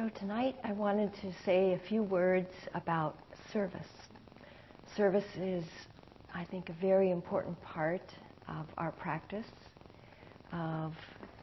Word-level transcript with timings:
So 0.00 0.08
tonight 0.18 0.56
I 0.64 0.72
wanted 0.72 1.12
to 1.20 1.30
say 1.44 1.74
a 1.74 1.88
few 1.88 2.02
words 2.02 2.48
about 2.72 3.18
service. 3.52 3.86
Service 4.96 5.26
is, 5.36 5.62
I 6.34 6.44
think, 6.44 6.70
a 6.70 6.72
very 6.72 7.10
important 7.10 7.60
part 7.60 8.00
of 8.48 8.64
our 8.78 8.92
practice, 8.92 9.44
of 10.54 10.94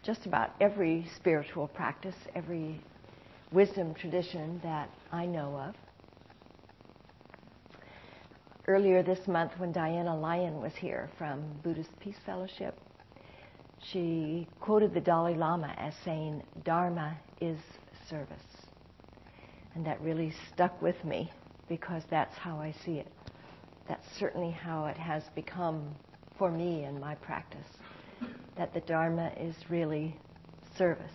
just 0.01 0.25
about 0.25 0.55
every 0.59 1.07
spiritual 1.17 1.67
practice, 1.67 2.15
every 2.33 2.81
wisdom 3.51 3.93
tradition 3.93 4.59
that 4.63 4.89
I 5.11 5.27
know 5.27 5.55
of. 5.55 5.75
Earlier 8.67 9.03
this 9.03 9.27
month, 9.27 9.51
when 9.57 9.71
Diana 9.71 10.17
Lion 10.17 10.59
was 10.59 10.73
here 10.73 11.11
from 11.19 11.43
Buddhist 11.61 11.91
Peace 11.99 12.17
Fellowship, 12.25 12.75
she 13.91 14.47
quoted 14.59 14.95
the 14.95 15.01
Dalai 15.01 15.35
Lama 15.35 15.75
as 15.77 15.93
saying, 16.03 16.41
Dharma 16.63 17.19
is 17.39 17.59
service. 18.09 18.37
And 19.75 19.85
that 19.85 20.01
really 20.01 20.33
stuck 20.53 20.81
with 20.81 21.03
me 21.05 21.31
because 21.69 22.03
that's 22.09 22.35
how 22.37 22.57
I 22.57 22.73
see 22.85 22.93
it. 22.93 23.11
That's 23.87 24.05
certainly 24.19 24.51
how 24.51 24.85
it 24.85 24.97
has 24.97 25.23
become 25.35 25.95
for 26.37 26.51
me 26.51 26.83
in 26.83 26.99
my 26.99 27.15
practice. 27.15 27.67
That 28.57 28.73
the 28.73 28.81
Dharma 28.81 29.31
is 29.39 29.55
really 29.69 30.15
service. 30.77 31.11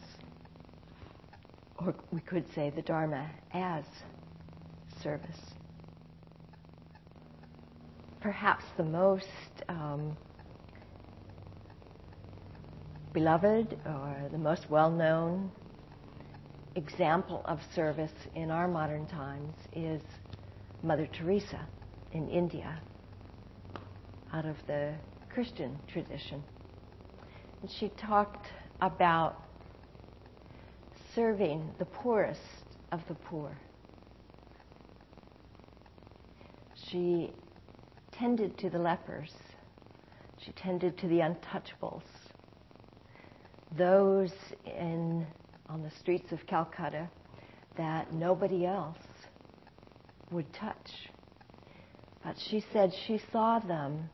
Or 1.78 1.95
we 2.12 2.20
could 2.20 2.45
say 2.55 2.70
the 2.70 2.83
Dharma 2.83 3.28
as 3.52 3.84
service. 5.02 5.41
Perhaps 8.20 8.64
the 8.77 8.84
most 8.84 9.27
um, 9.69 10.16
beloved 13.12 13.77
or 13.84 14.28
the 14.30 14.38
most 14.38 14.70
well 14.70 14.91
known 14.91 15.50
example 16.76 17.42
of 17.44 17.60
service 17.74 18.12
in 18.34 18.50
our 18.50 18.68
modern 18.68 19.06
times 19.06 19.54
is 19.74 20.02
Mother 20.83 21.08
Teresa 21.12 21.66
in 22.12 22.28
India, 22.28 22.80
out 24.33 24.47
of 24.47 24.56
the 24.66 24.94
Christian 25.32 25.78
tradition. 25.92 26.42
And 27.60 27.70
she 27.70 27.88
talked 27.91 28.47
about 28.80 29.42
serving 31.14 31.70
the 31.78 31.84
poorest 31.84 32.41
of 32.91 33.00
the 33.08 33.14
poor. 33.14 33.56
She 36.91 37.32
tended 38.12 38.58
to 38.58 38.70
the 38.70 38.78
lepers. 38.78 39.32
She 40.44 40.52
tended 40.52 40.98
to 40.98 41.08
the 41.08 41.20
untouchables. 41.20 42.02
Those 43.77 44.32
in 44.66 45.27
on 45.68 45.82
the 45.82 45.91
streets 46.00 46.32
of 46.32 46.46
Calcutta 46.46 47.08
that 47.77 48.12
nobody 48.12 48.66
else 48.66 48.98
would 50.30 50.52
touch. 50.52 50.91
But 52.24 52.36
she 52.48 52.64
said 52.72 52.92
she 53.06 53.20
saw 53.32 53.58
them 53.58 54.08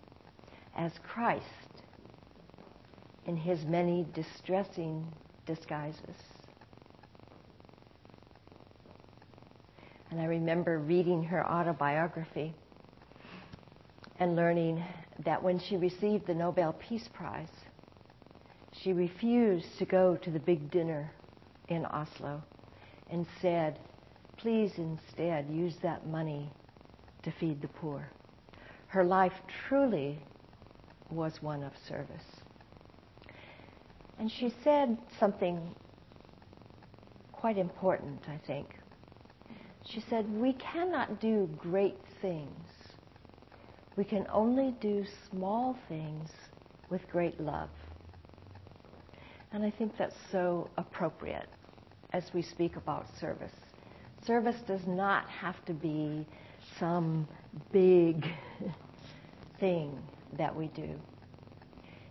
as 0.76 0.92
Christ 1.02 1.44
in 3.26 3.36
his 3.36 3.64
many 3.64 4.06
distressing 4.14 5.06
disguises. 5.46 6.16
And 10.10 10.20
I 10.20 10.24
remember 10.24 10.78
reading 10.78 11.22
her 11.24 11.46
autobiography 11.46 12.54
and 14.18 14.34
learning 14.34 14.82
that 15.24 15.42
when 15.42 15.60
she 15.60 15.76
received 15.76 16.26
the 16.26 16.34
Nobel 16.34 16.72
Peace 16.72 17.08
Prize, 17.12 17.48
she 18.82 18.92
refused 18.92 19.66
to 19.78 19.84
go 19.84 20.16
to 20.16 20.30
the 20.30 20.38
big 20.38 20.70
dinner 20.70 21.12
in 21.68 21.84
Oslo 21.86 22.42
and 23.10 23.26
said, 23.40 23.78
please 24.36 24.72
instead 24.76 25.48
use 25.50 25.74
that 25.82 26.06
money 26.06 26.50
to 27.22 27.32
feed 27.38 27.60
the 27.60 27.68
poor. 27.68 28.08
Her 28.86 29.04
life 29.04 29.32
truly 29.68 30.18
was 31.10 31.42
one 31.42 31.62
of 31.62 31.72
service. 31.88 32.24
And 34.18 34.30
she 34.30 34.52
said 34.64 34.96
something 35.18 35.74
quite 37.32 37.58
important, 37.58 38.20
I 38.28 38.40
think. 38.46 38.68
She 39.90 40.02
said, 40.10 40.28
We 40.30 40.54
cannot 40.54 41.20
do 41.20 41.48
great 41.58 41.98
things. 42.20 42.68
We 43.96 44.04
can 44.04 44.26
only 44.32 44.74
do 44.80 45.04
small 45.30 45.76
things 45.88 46.28
with 46.90 47.00
great 47.10 47.40
love. 47.40 47.70
And 49.52 49.64
I 49.64 49.70
think 49.70 49.96
that's 49.96 50.14
so 50.30 50.68
appropriate 50.76 51.48
as 52.12 52.24
we 52.32 52.42
speak 52.42 52.76
about 52.76 53.06
service. 53.20 53.52
Service 54.26 54.56
does 54.66 54.86
not 54.86 55.28
have 55.28 55.64
to 55.66 55.72
be 55.72 56.26
some 56.78 57.26
big 57.72 58.24
thing 59.60 59.98
that 60.36 60.54
we 60.54 60.68
do. 60.68 60.94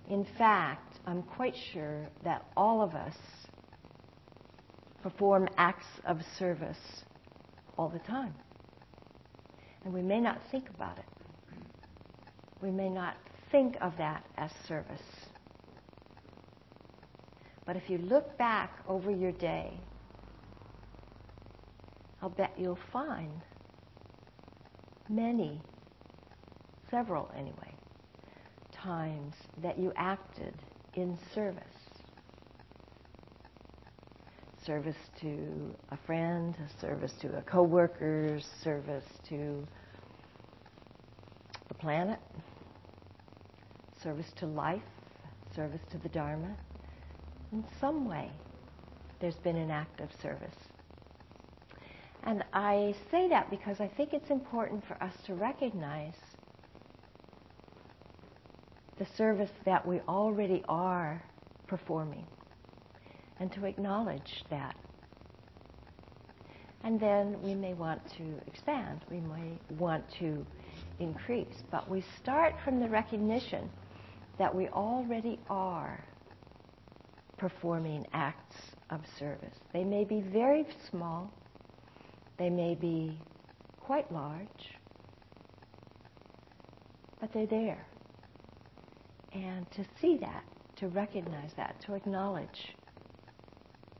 In 0.09 0.25
fact, 0.37 0.99
I'm 1.05 1.21
quite 1.21 1.55
sure 1.73 2.07
that 2.23 2.45
all 2.55 2.81
of 2.81 2.95
us 2.95 3.15
perform 5.03 5.47
acts 5.57 5.85
of 6.05 6.19
service 6.39 6.77
all 7.77 7.89
the 7.89 7.99
time. 7.99 8.33
And 9.83 9.93
we 9.93 10.01
may 10.01 10.19
not 10.19 10.39
think 10.51 10.69
about 10.69 10.97
it. 10.97 11.05
We 12.61 12.71
may 12.71 12.89
not 12.89 13.15
think 13.51 13.77
of 13.81 13.93
that 13.97 14.25
as 14.37 14.51
service. 14.67 14.99
But 17.67 17.75
if 17.75 17.89
you 17.89 17.97
look 17.97 18.37
back 18.37 18.71
over 18.87 19.11
your 19.11 19.33
day, 19.33 19.73
I'll 22.21 22.29
bet 22.29 22.53
you'll 22.57 22.79
find 22.93 23.41
many, 25.09 25.61
several 26.89 27.29
anyway, 27.35 27.75
times 28.71 29.33
that 29.61 29.77
you 29.77 29.91
acted 29.97 30.55
in 30.95 31.19
service. 31.35 31.63
Service 34.65 34.95
to 35.21 35.75
a 35.91 35.97
friend, 36.05 36.55
service 36.79 37.11
to 37.21 37.37
a 37.37 37.41
coworker, 37.41 38.39
service 38.63 39.05
to 39.27 39.67
the 41.67 41.73
planet, 41.73 42.19
service 44.01 44.31
to 44.37 44.45
life, 44.45 44.81
service 45.55 45.81
to 45.91 45.97
the 45.97 46.09
Dharma, 46.09 46.55
in 47.51 47.63
some 47.79 48.07
way, 48.07 48.31
there's 49.19 49.35
been 49.35 49.55
an 49.55 49.71
act 49.71 49.99
of 50.01 50.09
service. 50.21 50.55
And 52.23 52.43
I 52.53 52.93
say 53.09 53.29
that 53.29 53.49
because 53.49 53.79
I 53.79 53.87
think 53.87 54.13
it's 54.13 54.29
important 54.29 54.83
for 54.85 55.01
us 55.01 55.13
to 55.27 55.33
recognize 55.33 56.15
the 58.99 59.07
service 59.17 59.51
that 59.65 59.85
we 59.87 59.99
already 60.01 60.63
are 60.67 61.23
performing 61.67 62.25
and 63.39 63.51
to 63.53 63.65
acknowledge 63.65 64.43
that. 64.49 64.75
And 66.83 66.99
then 66.99 67.41
we 67.41 67.53
may 67.53 67.73
want 67.73 68.01
to 68.17 68.23
expand, 68.47 69.01
we 69.09 69.19
may 69.19 69.57
want 69.77 70.03
to 70.19 70.45
increase, 70.99 71.63
but 71.71 71.89
we 71.89 72.03
start 72.21 72.55
from 72.63 72.79
the 72.79 72.89
recognition 72.89 73.69
that 74.37 74.53
we 74.53 74.67
already 74.69 75.39
are 75.49 76.03
performing 77.37 78.05
acts 78.13 78.55
of 78.89 79.01
service. 79.19 79.55
They 79.73 79.83
may 79.83 80.03
be 80.03 80.21
very 80.21 80.65
small, 80.89 81.31
they 82.37 82.49
may 82.49 82.75
be 82.75 83.19
quite 83.79 84.11
large, 84.11 84.47
but 87.19 87.31
they're 87.33 87.47
there. 87.47 87.85
And 89.33 89.69
to 89.71 89.85
see 90.01 90.17
that, 90.17 90.43
to 90.77 90.87
recognize 90.87 91.51
that, 91.57 91.75
to 91.85 91.93
acknowledge 91.93 92.75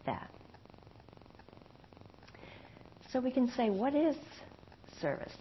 that. 0.06 0.32
So 3.12 3.20
we 3.20 3.32
can 3.32 3.50
say, 3.56 3.70
what 3.70 3.96
is 3.96 4.16
service? 5.02 5.36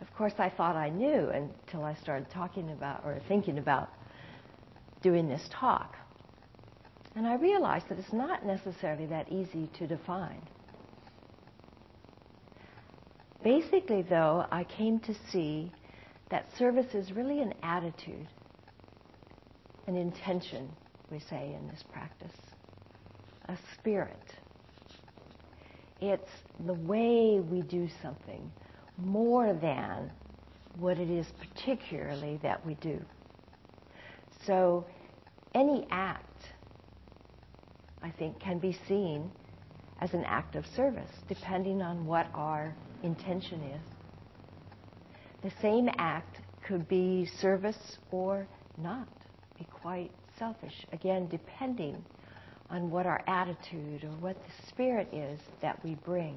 Of 0.00 0.12
course, 0.14 0.34
I 0.38 0.50
thought 0.50 0.76
I 0.76 0.88
knew 0.88 1.28
until 1.28 1.84
I 1.84 1.94
started 1.94 2.28
talking 2.30 2.70
about 2.70 3.02
or 3.04 3.20
thinking 3.28 3.58
about 3.58 3.90
doing 5.02 5.28
this 5.28 5.42
talk. 5.52 5.94
And 7.16 7.26
I 7.26 7.36
realized 7.36 7.88
that 7.88 7.98
it's 7.98 8.12
not 8.12 8.44
necessarily 8.44 9.06
that 9.06 9.32
easy 9.32 9.70
to 9.78 9.86
define. 9.86 10.42
Basically, 13.42 14.02
though, 14.02 14.44
I 14.50 14.64
came 14.64 15.00
to 15.00 15.14
see 15.32 15.72
that 16.30 16.46
service 16.58 16.94
is 16.94 17.12
really 17.12 17.40
an 17.40 17.54
attitude, 17.62 18.28
an 19.86 19.96
intention, 19.96 20.68
we 21.10 21.20
say 21.20 21.56
in 21.58 21.66
this 21.68 21.82
practice, 21.90 22.36
a 23.48 23.56
spirit. 23.78 24.34
It's 26.02 26.28
the 26.66 26.74
way 26.74 27.40
we 27.40 27.62
do 27.62 27.88
something 28.02 28.50
more 28.98 29.54
than 29.54 30.10
what 30.78 30.98
it 30.98 31.08
is 31.08 31.26
particularly 31.38 32.38
that 32.42 32.66
we 32.66 32.74
do. 32.74 33.00
So 34.44 34.84
any 35.54 35.86
act 35.90 36.26
I 38.02 38.10
think, 38.10 38.38
can 38.40 38.58
be 38.58 38.78
seen 38.88 39.30
as 40.00 40.12
an 40.12 40.24
act 40.24 40.56
of 40.56 40.64
service, 40.76 41.10
depending 41.28 41.82
on 41.82 42.06
what 42.06 42.26
our 42.34 42.74
intention 43.02 43.62
is. 43.62 43.82
The 45.42 45.52
same 45.62 45.88
act 45.98 46.38
could 46.66 46.88
be 46.88 47.28
service 47.40 47.98
or 48.10 48.46
not, 48.78 49.08
be 49.58 49.66
quite 49.72 50.10
selfish, 50.38 50.74
again, 50.92 51.28
depending 51.28 52.04
on 52.70 52.90
what 52.90 53.06
our 53.06 53.22
attitude 53.26 54.04
or 54.04 54.10
what 54.20 54.36
the 54.36 54.68
spirit 54.68 55.08
is 55.12 55.40
that 55.62 55.82
we 55.84 55.94
bring. 55.94 56.36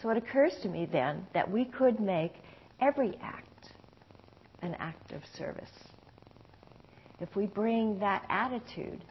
So 0.00 0.10
it 0.10 0.16
occurs 0.16 0.54
to 0.62 0.68
me 0.68 0.88
then 0.90 1.26
that 1.34 1.50
we 1.50 1.64
could 1.64 2.00
make 2.00 2.34
every 2.80 3.18
act 3.22 3.72
an 4.62 4.74
act 4.78 5.12
of 5.12 5.22
service. 5.36 5.70
If 7.20 7.34
we 7.34 7.46
bring 7.46 7.98
that 7.98 8.24
attitude, 8.28 9.02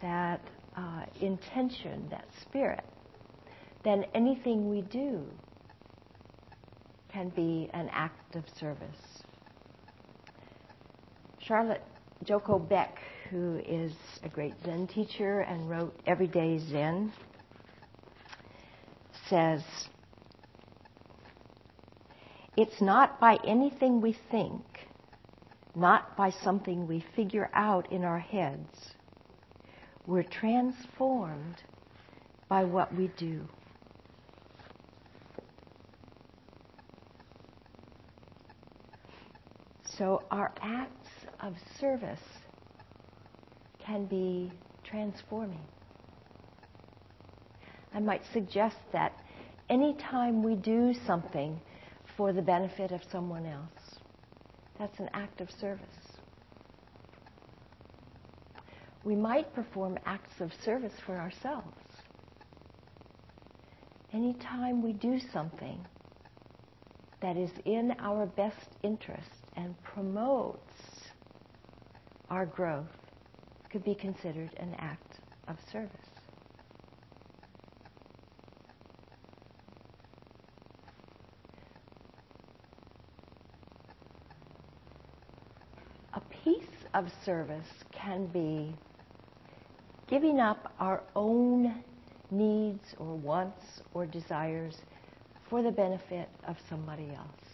that 0.00 0.40
uh, 0.76 1.04
intention, 1.20 2.06
that 2.10 2.26
spirit, 2.42 2.84
then 3.84 4.04
anything 4.14 4.68
we 4.68 4.82
do 4.82 5.24
can 7.12 7.30
be 7.30 7.70
an 7.72 7.88
act 7.92 8.36
of 8.36 8.44
service. 8.58 9.22
Charlotte 11.38 11.82
Joko 12.24 12.58
Beck, 12.58 12.98
who 13.30 13.60
is 13.66 13.92
a 14.22 14.28
great 14.28 14.54
Zen 14.64 14.86
teacher 14.88 15.40
and 15.40 15.70
wrote 15.70 15.98
Everyday 16.06 16.58
Zen, 16.58 17.12
says, 19.30 19.62
It's 22.56 22.80
not 22.80 23.20
by 23.20 23.38
anything 23.46 24.00
we 24.00 24.16
think, 24.30 24.64
not 25.74 26.16
by 26.16 26.30
something 26.42 26.86
we 26.86 27.04
figure 27.14 27.48
out 27.54 27.92
in 27.92 28.02
our 28.02 28.18
heads. 28.18 28.95
We're 30.06 30.22
transformed 30.22 31.56
by 32.48 32.64
what 32.64 32.94
we 32.94 33.10
do. 33.16 33.48
So 39.98 40.22
our 40.30 40.52
acts 40.60 41.08
of 41.40 41.54
service 41.80 42.20
can 43.84 44.06
be 44.06 44.52
transforming. 44.84 45.64
I 47.94 48.00
might 48.00 48.22
suggest 48.32 48.76
that 48.92 49.12
anytime 49.70 50.42
we 50.42 50.54
do 50.54 50.92
something 51.06 51.58
for 52.16 52.32
the 52.32 52.42
benefit 52.42 52.92
of 52.92 53.00
someone 53.10 53.46
else, 53.46 54.00
that's 54.78 54.98
an 54.98 55.08
act 55.14 55.40
of 55.40 55.50
service. 55.50 56.05
We 59.06 59.14
might 59.14 59.54
perform 59.54 60.00
acts 60.04 60.40
of 60.40 60.50
service 60.64 60.92
for 61.06 61.16
ourselves. 61.16 61.78
Anytime 64.12 64.82
we 64.82 64.94
do 64.94 65.20
something 65.32 65.78
that 67.22 67.36
is 67.36 67.52
in 67.64 67.94
our 68.00 68.26
best 68.26 68.66
interest 68.82 69.30
and 69.54 69.80
promotes 69.84 70.58
our 72.30 72.46
growth 72.46 72.88
could 73.70 73.84
be 73.84 73.94
considered 73.94 74.50
an 74.56 74.74
act 74.80 75.20
of 75.46 75.54
service. 75.70 75.90
A 86.12 86.20
piece 86.42 86.64
of 86.92 87.06
service 87.24 87.68
can 87.92 88.26
be 88.26 88.74
giving 90.08 90.40
up 90.40 90.72
our 90.78 91.02
own 91.14 91.82
needs 92.30 92.94
or 92.98 93.16
wants 93.16 93.62
or 93.94 94.06
desires 94.06 94.76
for 95.48 95.62
the 95.62 95.70
benefit 95.70 96.28
of 96.46 96.56
somebody 96.68 97.10
else. 97.16 97.46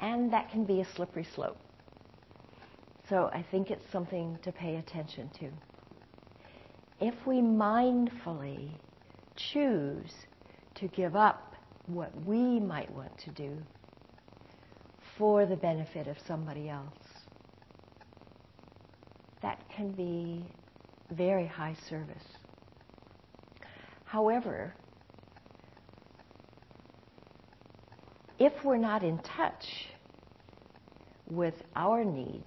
And 0.00 0.32
that 0.32 0.50
can 0.50 0.64
be 0.64 0.80
a 0.80 0.86
slippery 0.94 1.26
slope. 1.34 1.58
So 3.08 3.30
I 3.32 3.44
think 3.50 3.70
it's 3.70 3.90
something 3.90 4.38
to 4.42 4.52
pay 4.52 4.76
attention 4.76 5.30
to. 5.40 5.50
If 7.00 7.14
we 7.26 7.36
mindfully 7.36 8.70
choose 9.36 10.12
to 10.76 10.88
give 10.88 11.16
up 11.16 11.54
what 11.86 12.12
we 12.24 12.60
might 12.60 12.90
want 12.92 13.16
to 13.18 13.30
do 13.30 13.56
for 15.16 15.46
the 15.46 15.56
benefit 15.56 16.06
of 16.06 16.16
somebody 16.26 16.68
else, 16.68 17.07
that 19.42 19.60
can 19.74 19.92
be 19.92 20.44
very 21.10 21.46
high 21.46 21.76
service. 21.88 22.22
However, 24.04 24.74
if 28.38 28.52
we're 28.64 28.78
not 28.78 29.02
in 29.02 29.18
touch 29.18 29.64
with 31.30 31.54
our 31.76 32.04
needs 32.04 32.46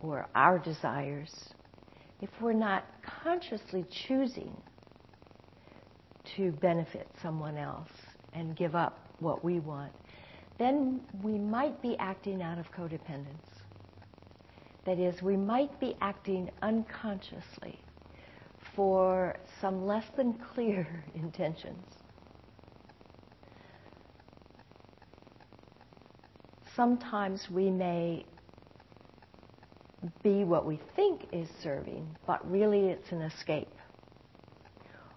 or 0.00 0.26
our 0.34 0.58
desires, 0.58 1.32
if 2.20 2.30
we're 2.40 2.52
not 2.52 2.84
consciously 3.22 3.84
choosing 4.06 4.56
to 6.36 6.52
benefit 6.52 7.08
someone 7.22 7.56
else 7.56 7.90
and 8.32 8.56
give 8.56 8.74
up 8.74 9.10
what 9.20 9.44
we 9.44 9.60
want, 9.60 9.92
then 10.58 11.00
we 11.22 11.38
might 11.38 11.80
be 11.82 11.96
acting 11.98 12.42
out 12.42 12.58
of 12.58 12.66
codependence. 12.72 13.55
That 14.86 15.00
is, 15.00 15.20
we 15.20 15.36
might 15.36 15.78
be 15.80 15.96
acting 16.00 16.48
unconsciously 16.62 17.80
for 18.76 19.36
some 19.60 19.84
less 19.84 20.04
than 20.16 20.34
clear 20.54 20.86
intentions. 21.14 21.84
Sometimes 26.76 27.48
we 27.50 27.70
may 27.70 28.24
be 30.22 30.44
what 30.44 30.66
we 30.66 30.78
think 30.94 31.26
is 31.32 31.48
serving, 31.62 32.16
but 32.26 32.48
really 32.48 32.90
it's 32.90 33.10
an 33.10 33.22
escape. 33.22 33.72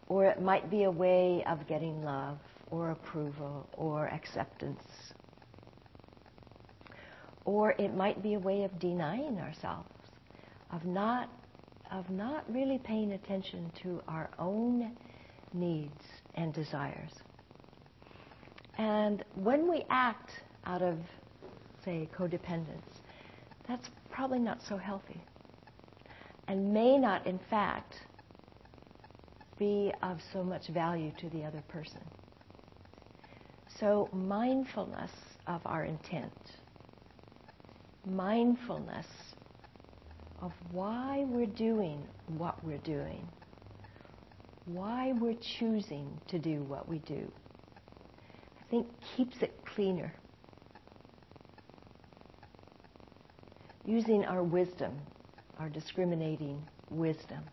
Or 0.07 0.25
it 0.25 0.42
might 0.42 0.71
be 0.71 0.83
a 0.83 0.92
way 0.92 1.44
of 1.48 1.68
getting 1.68 2.01
love 2.01 2.39
or 2.71 2.92
approval 2.92 3.68
or 3.74 4.07
acceptance. 4.07 4.81
Or 7.50 7.72
it 7.80 7.96
might 7.96 8.22
be 8.22 8.36
a 8.36 8.40
way 8.40 8.62
of 8.62 8.78
denying 8.78 9.40
ourselves, 9.40 9.90
of 10.72 10.86
not, 10.86 11.30
of 11.92 12.07
not 12.12 12.46
really 12.48 12.78
paying 12.78 13.14
attention 13.14 13.71
to 13.81 14.04
our 14.07 14.30
own 14.38 14.95
needs 15.52 16.04
and 16.35 16.54
desires. 16.54 17.09
And 18.78 19.26
when 19.33 19.68
we 19.68 19.83
act 19.90 20.30
out 20.68 20.83
of, 20.83 21.00
say, 21.83 22.07
codependence, 22.16 23.02
that's 23.68 23.90
probably 24.12 24.38
not 24.38 24.59
so 24.69 24.78
healthy 24.78 25.19
and 26.47 26.71
may 26.71 27.00
not, 27.00 27.26
in 27.26 27.40
fact, 27.50 27.95
be 29.57 29.92
of 30.04 30.19
so 30.31 30.44
much 30.44 30.68
value 30.68 31.12
to 31.18 31.30
the 31.31 31.44
other 31.45 31.64
person. 31.68 32.02
So, 33.80 34.07
mindfulness 34.14 35.09
of 35.47 35.62
our 35.66 35.85
intent, 35.85 36.31
mindfulness 38.06 39.08
of 40.42 40.52
why 40.72 41.26
we're 41.28 41.46
doing 41.46 42.04
what 42.38 42.64
we're 42.64 42.78
doing, 42.80 43.28
why 44.66 45.14
we're 45.20 45.38
choosing 45.60 46.20
to 46.28 46.40
do 46.40 46.64
what 46.64 46.88
we 46.88 47.00
do, 47.00 47.32
I 48.60 48.70
think 48.70 48.88
keeps 49.16 49.38
it 49.42 49.54
cleaner. 49.66 50.14
using 53.90 54.24
our 54.26 54.44
wisdom, 54.44 54.94
our 55.58 55.68
discriminating 55.68 56.62
wisdom, 56.92 57.44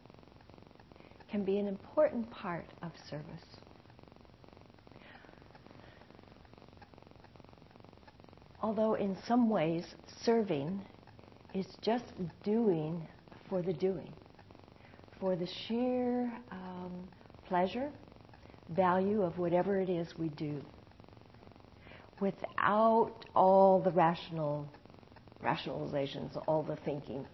can 1.31 1.45
be 1.45 1.59
an 1.59 1.67
important 1.67 2.31
part 2.31 2.67
of 2.83 2.93
service. 3.09 3.56
Although 8.63 8.95
in 8.95 9.17
some 9.27 9.51
ways, 9.51 9.85
serving 10.23 10.81
is 11.55 11.67
just 11.83 12.05
doing 12.43 13.07
for 13.49 13.63
the 13.63 13.73
doing, 13.73 14.13
for 15.21 15.37
the 15.37 15.47
sheer 15.47 16.33
um, 16.51 17.09
pleasure, 17.47 17.91
value 18.71 19.23
of 19.23 19.39
whatever 19.39 19.81
it 19.81 19.89
is 19.89 20.19
we 20.19 20.29
do, 20.31 20.61
without 22.21 23.13
all 23.35 23.81
the 23.81 23.91
rational 23.91 24.67
rationalizations, 25.45 26.37
all 26.49 26.63
the 26.63 26.77
thinking, 26.77 27.27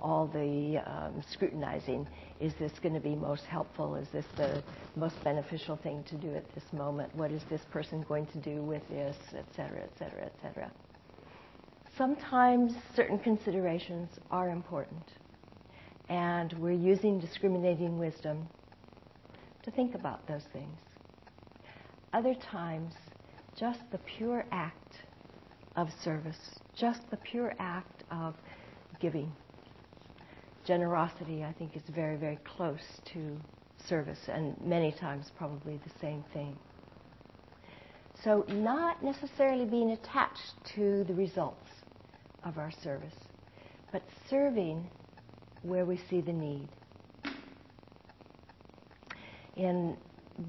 all 0.00 0.26
the 0.26 0.78
um, 0.86 1.22
scrutinizing. 1.30 2.06
Is 2.40 2.54
this 2.58 2.72
going 2.82 2.94
to 2.94 3.00
be 3.00 3.14
most 3.14 3.44
helpful? 3.44 3.96
Is 3.96 4.08
this 4.12 4.26
the 4.36 4.62
most 4.96 5.22
beneficial 5.24 5.76
thing 5.76 6.04
to 6.10 6.16
do 6.16 6.34
at 6.34 6.44
this 6.54 6.64
moment? 6.72 7.14
What 7.14 7.30
is 7.32 7.42
this 7.50 7.62
person 7.70 8.04
going 8.08 8.26
to 8.28 8.38
do 8.38 8.62
with 8.62 8.86
this, 8.88 9.16
et 9.36 9.46
cetera, 9.56 9.82
et 9.82 9.92
cetera, 9.98 10.24
et 10.24 10.34
cetera? 10.42 10.70
Sometimes 11.98 12.72
certain 12.96 13.18
considerations 13.18 14.08
are 14.30 14.50
important. 14.50 15.04
and 16.10 16.52
we're 16.54 16.72
using 16.72 17.20
discriminating 17.20 17.98
wisdom 17.98 18.48
to 19.62 19.70
think 19.70 19.94
about 19.94 20.26
those 20.26 20.42
things. 20.52 20.78
Other 22.12 22.34
times, 22.50 22.94
just 23.58 23.78
the 23.92 23.98
pure 24.18 24.44
act 24.50 24.96
of 25.76 25.88
service, 26.02 26.38
just 26.76 27.00
the 27.10 27.16
pure 27.18 27.54
act 27.60 28.02
of 28.10 28.34
giving. 29.00 29.32
Generosity, 30.66 31.44
I 31.44 31.52
think, 31.52 31.76
is 31.76 31.82
very, 31.94 32.16
very 32.16 32.38
close 32.44 33.00
to 33.12 33.36
service, 33.88 34.18
and 34.28 34.54
many 34.62 34.92
times 34.92 35.30
probably 35.36 35.80
the 35.84 35.92
same 36.00 36.24
thing. 36.32 36.56
So, 38.22 38.44
not 38.48 39.02
necessarily 39.02 39.64
being 39.64 39.92
attached 39.92 40.52
to 40.74 41.04
the 41.04 41.14
results 41.14 41.66
of 42.44 42.58
our 42.58 42.70
service, 42.82 43.14
but 43.92 44.02
serving 44.28 44.86
where 45.62 45.84
we 45.86 45.98
see 46.08 46.20
the 46.20 46.32
need. 46.32 46.68
In 49.56 49.96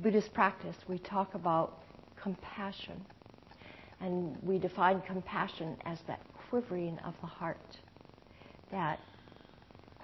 Buddhist 0.02 0.34
practice, 0.34 0.76
we 0.88 1.00
talk 1.00 1.34
about 1.34 1.80
compassion, 2.22 3.06
and 4.02 4.38
we 4.44 4.58
define 4.58 5.02
compassion 5.02 5.78
as 5.86 6.00
that 6.08 6.20
quivering 6.50 7.00
of 7.00 7.14
the 7.22 7.28
heart, 7.28 7.78
that 8.72 9.00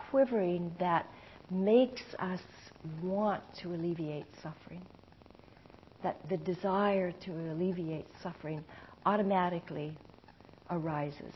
quivering 0.09 0.73
that 0.79 1.07
makes 1.49 2.01
us 2.19 2.41
want 3.01 3.41
to 3.61 3.73
alleviate 3.73 4.25
suffering, 4.43 4.85
that 6.03 6.17
the 6.29 6.37
desire 6.37 7.11
to 7.11 7.31
alleviate 7.31 8.07
suffering 8.21 8.63
automatically 9.05 9.97
arises. 10.69 11.33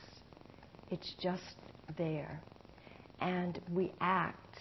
It's 0.90 1.13
just 1.22 1.56
there. 1.98 2.42
And 3.22 3.60
we 3.72 3.94
act 4.01 4.58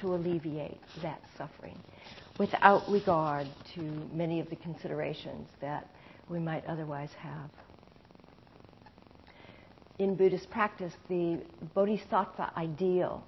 to 0.00 0.14
alleviate 0.14 0.80
that 1.02 1.20
suffering 1.36 1.78
without 2.38 2.88
regard 2.88 3.46
to 3.74 3.82
many 4.12 4.40
of 4.40 4.48
the 4.48 4.56
considerations 4.56 5.48
that 5.60 5.86
we 6.28 6.38
might 6.38 6.64
otherwise 6.66 7.10
have. 7.18 7.50
In 10.00 10.14
Buddhist 10.14 10.48
practice, 10.48 10.94
the 11.10 11.42
bodhisattva 11.74 12.52
ideal 12.56 13.22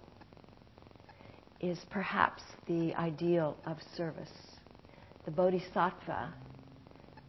is 1.61 1.79
perhaps 1.91 2.43
the 2.67 2.95
ideal 2.95 3.59
of 3.67 3.76
service. 3.95 4.33
The 5.26 5.33
bodhisattva 5.33 6.33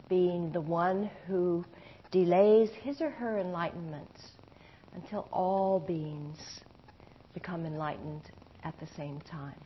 being 0.08 0.50
the 0.54 0.62
one 0.62 1.10
who 1.28 1.66
delays 2.10 2.70
his 2.84 3.02
or 3.02 3.10
her 3.10 3.38
enlightenment 3.38 4.18
until 4.96 5.28
all 5.34 5.78
beings 5.78 6.40
become 7.34 7.66
enlightened 7.66 8.22
at 8.64 8.80
the 8.80 8.88
same 8.96 9.20
time. 9.30 9.60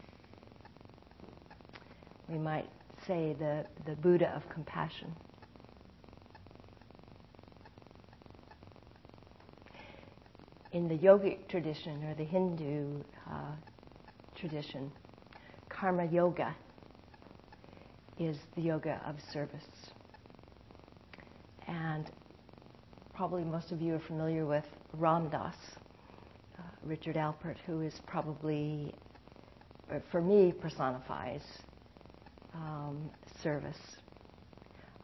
We 2.27 2.39
might 2.39 2.71
say 3.05 3.35
the, 3.37 3.67
the 3.85 3.95
Buddha 3.97 4.33
of 4.35 4.49
compassion. 4.49 5.15
In 10.73 10.89
the 10.89 10.97
yogic 10.97 11.47
tradition 11.47 12.03
or 12.03 12.13
the 12.15 12.25
Hindu 12.25 13.01
uh, 13.29 13.55
tradition, 14.35 14.91
karma 15.69 16.05
yoga 16.05 16.53
is 18.19 18.37
the 18.55 18.61
yoga 18.61 19.01
of 19.05 19.15
service. 19.31 19.63
And 21.67 22.11
probably 23.13 23.45
most 23.45 23.71
of 23.71 23.81
you 23.81 23.95
are 23.95 24.01
familiar 24.07 24.45
with 24.45 24.65
Ram 24.93 25.29
Dass, 25.29 25.55
uh, 26.59 26.61
Richard 26.83 27.15
Alpert, 27.15 27.57
who 27.65 27.79
is 27.81 27.93
probably, 28.05 28.93
uh, 29.89 29.99
for 30.11 30.21
me, 30.21 30.51
personifies 30.51 31.43
um, 32.53 33.09
service. 33.41 33.79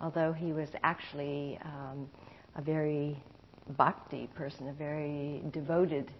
Although 0.02 0.34
he 0.34 0.52
was 0.52 0.68
actually 0.84 1.58
um, 1.64 2.10
a 2.58 2.62
very 2.62 3.24
bhakti 3.70 4.28
person, 4.36 4.68
a 4.68 4.74
very 4.74 5.44
devoted, 5.52 6.12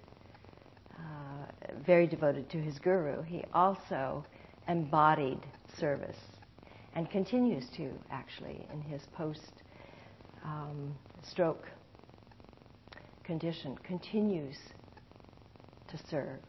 uh, 0.98 1.46
very 1.86 2.08
devoted 2.08 2.50
to 2.52 2.58
his 2.58 2.80
guru, 2.80 3.22
he 3.24 3.44
also 3.54 4.26
embodied 4.68 5.40
service 5.80 6.18
and 6.96 7.10
continues 7.10 7.66
to 7.76 7.90
actually 8.12 8.66
in 8.72 8.82
his 8.82 9.02
post 9.16 9.64
um, 10.44 10.96
stroke 11.24 11.68
condition, 13.24 13.78
continues 13.84 14.58
to 15.90 15.98
serve. 16.10 16.40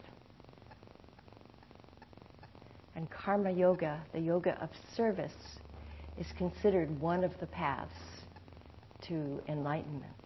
And 2.95 3.09
karma 3.09 3.51
yoga, 3.51 4.01
the 4.13 4.19
yoga 4.19 4.57
of 4.61 4.69
service, 4.95 5.33
is 6.17 6.27
considered 6.37 6.99
one 6.99 7.23
of 7.23 7.31
the 7.39 7.47
paths 7.47 7.93
to 9.07 9.41
enlightenment. 9.47 10.24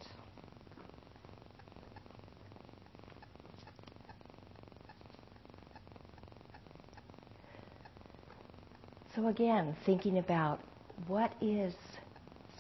So, 9.20 9.28
again, 9.28 9.76
thinking 9.86 10.20
about 10.20 10.62
what 11.08 11.34
is 11.42 11.74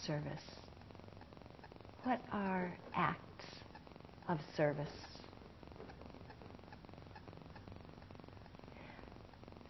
service? 0.05 0.43
What 2.03 2.19
are 2.33 2.75
acts 2.93 3.45
of 4.27 4.39
service? 4.57 4.89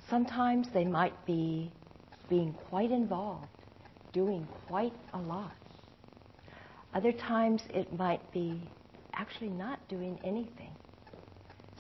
Sometimes 0.10 0.68
they 0.74 0.84
might 0.84 1.14
be 1.28 1.72
being 2.28 2.54
quite 2.70 2.90
involved, 2.90 3.46
doing 4.12 4.48
quite 4.68 4.94
a 5.14 5.20
lot. 5.20 5.54
Other 6.96 7.12
times 7.12 7.62
it 7.72 7.94
might 7.94 8.32
be 8.32 8.60
actually 9.14 9.52
not 9.52 9.80
doing 9.90 10.18
anything. 10.24 10.72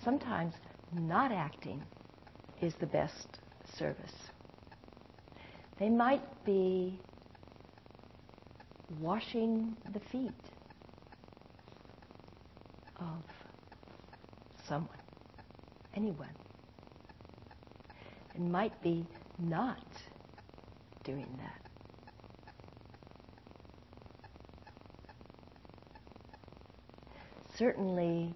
Sometimes 0.04 0.54
not 0.94 1.32
acting 1.32 1.82
is 2.62 2.75
the 2.80 2.88
best 2.88 3.39
service. 3.75 4.13
They 5.79 5.89
might 5.89 6.21
be 6.43 7.00
washing 9.00 9.77
the 9.93 10.00
feet 10.01 10.33
of 13.00 13.24
someone, 14.67 14.89
anyone. 15.95 16.36
It 18.36 18.41
might 18.41 18.81
be 18.81 19.05
not 19.38 19.86
doing 21.05 21.27
that. 21.38 21.62
Certainly, 27.57 28.33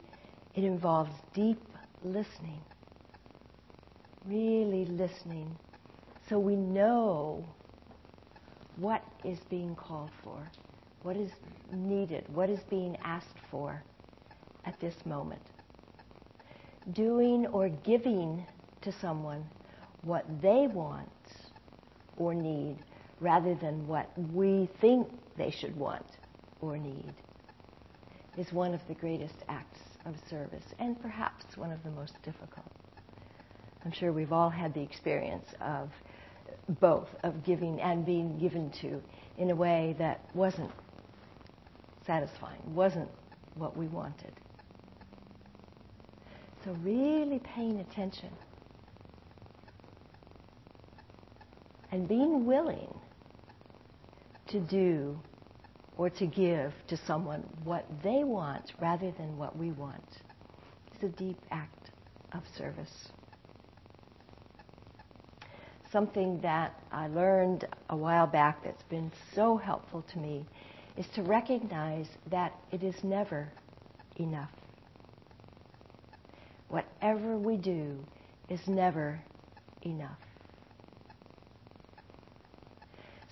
it 0.55 0.63
involves 0.63 1.11
deep 1.33 1.61
listening, 2.03 2.61
really 4.25 4.85
listening, 4.85 5.57
so 6.33 6.39
we 6.39 6.55
know 6.55 7.45
what 8.77 9.03
is 9.23 9.37
being 9.51 9.75
called 9.75 10.09
for, 10.23 10.49
what 11.03 11.15
is 11.15 11.29
needed, 11.71 12.25
what 12.33 12.49
is 12.49 12.59
being 12.71 12.97
asked 13.03 13.37
for 13.51 13.83
at 14.65 14.79
this 14.79 14.95
moment. 15.05 15.43
Doing 16.93 17.45
or 17.45 17.69
giving 17.69 18.43
to 18.81 18.91
someone 18.99 19.45
what 20.01 20.25
they 20.41 20.65
want 20.73 21.07
or 22.17 22.33
need 22.33 22.77
rather 23.19 23.53
than 23.53 23.85
what 23.85 24.09
we 24.33 24.67
think 24.81 25.07
they 25.37 25.51
should 25.51 25.77
want 25.77 26.07
or 26.61 26.79
need 26.79 27.13
is 28.39 28.51
one 28.51 28.73
of 28.73 28.81
the 28.87 28.95
greatest 28.95 29.35
acts 29.49 29.81
of 30.07 30.15
service 30.31 30.65
and 30.79 30.99
perhaps 30.99 31.45
one 31.57 31.71
of 31.71 31.83
the 31.83 31.91
most 31.91 32.13
difficult. 32.23 32.65
I'm 33.85 33.91
sure 33.91 34.11
we've 34.11 34.33
all 34.33 34.49
had 34.49 34.73
the 34.73 34.81
experience 34.81 35.45
of 35.61 35.91
both, 36.79 37.09
of 37.23 37.43
giving 37.43 37.81
and 37.81 38.05
being 38.05 38.37
given 38.39 38.71
to 38.81 39.01
in 39.37 39.51
a 39.51 39.55
way 39.55 39.95
that 39.99 40.21
wasn't 40.33 40.71
satisfying, 42.05 42.61
wasn't 42.73 43.09
what 43.55 43.75
we 43.75 43.87
wanted. 43.87 44.31
So, 46.63 46.71
really 46.81 47.39
paying 47.39 47.79
attention 47.79 48.29
and 51.91 52.07
being 52.07 52.45
willing 52.45 52.93
to 54.47 54.59
do 54.59 55.19
or 55.97 56.09
to 56.09 56.25
give 56.25 56.73
to 56.87 56.97
someone 57.05 57.43
what 57.63 57.85
they 58.01 58.23
want 58.23 58.71
rather 58.79 59.11
than 59.11 59.37
what 59.37 59.57
we 59.57 59.71
want 59.71 60.21
is 60.95 61.03
a 61.03 61.09
deep 61.09 61.37
act 61.51 61.91
of 62.31 62.41
service. 62.57 63.09
Something 65.93 66.41
that 66.41 66.73
I 66.91 67.07
learned 67.07 67.65
a 67.89 67.95
while 67.95 68.27
back 68.27 68.63
that's 68.65 68.83
been 68.89 69.11
so 69.33 69.55
helpful 69.55 70.03
to 70.13 70.19
me 70.19 70.45
is 70.97 71.05
to 71.15 71.23
recognize 71.23 72.07
that 72.29 72.53
it 72.71 72.83
is 72.83 72.95
never 73.03 73.49
enough. 74.17 74.49
whatever 76.73 77.37
we 77.37 77.55
do 77.55 77.99
is 78.49 78.59
never 78.67 79.19
enough. 79.83 80.17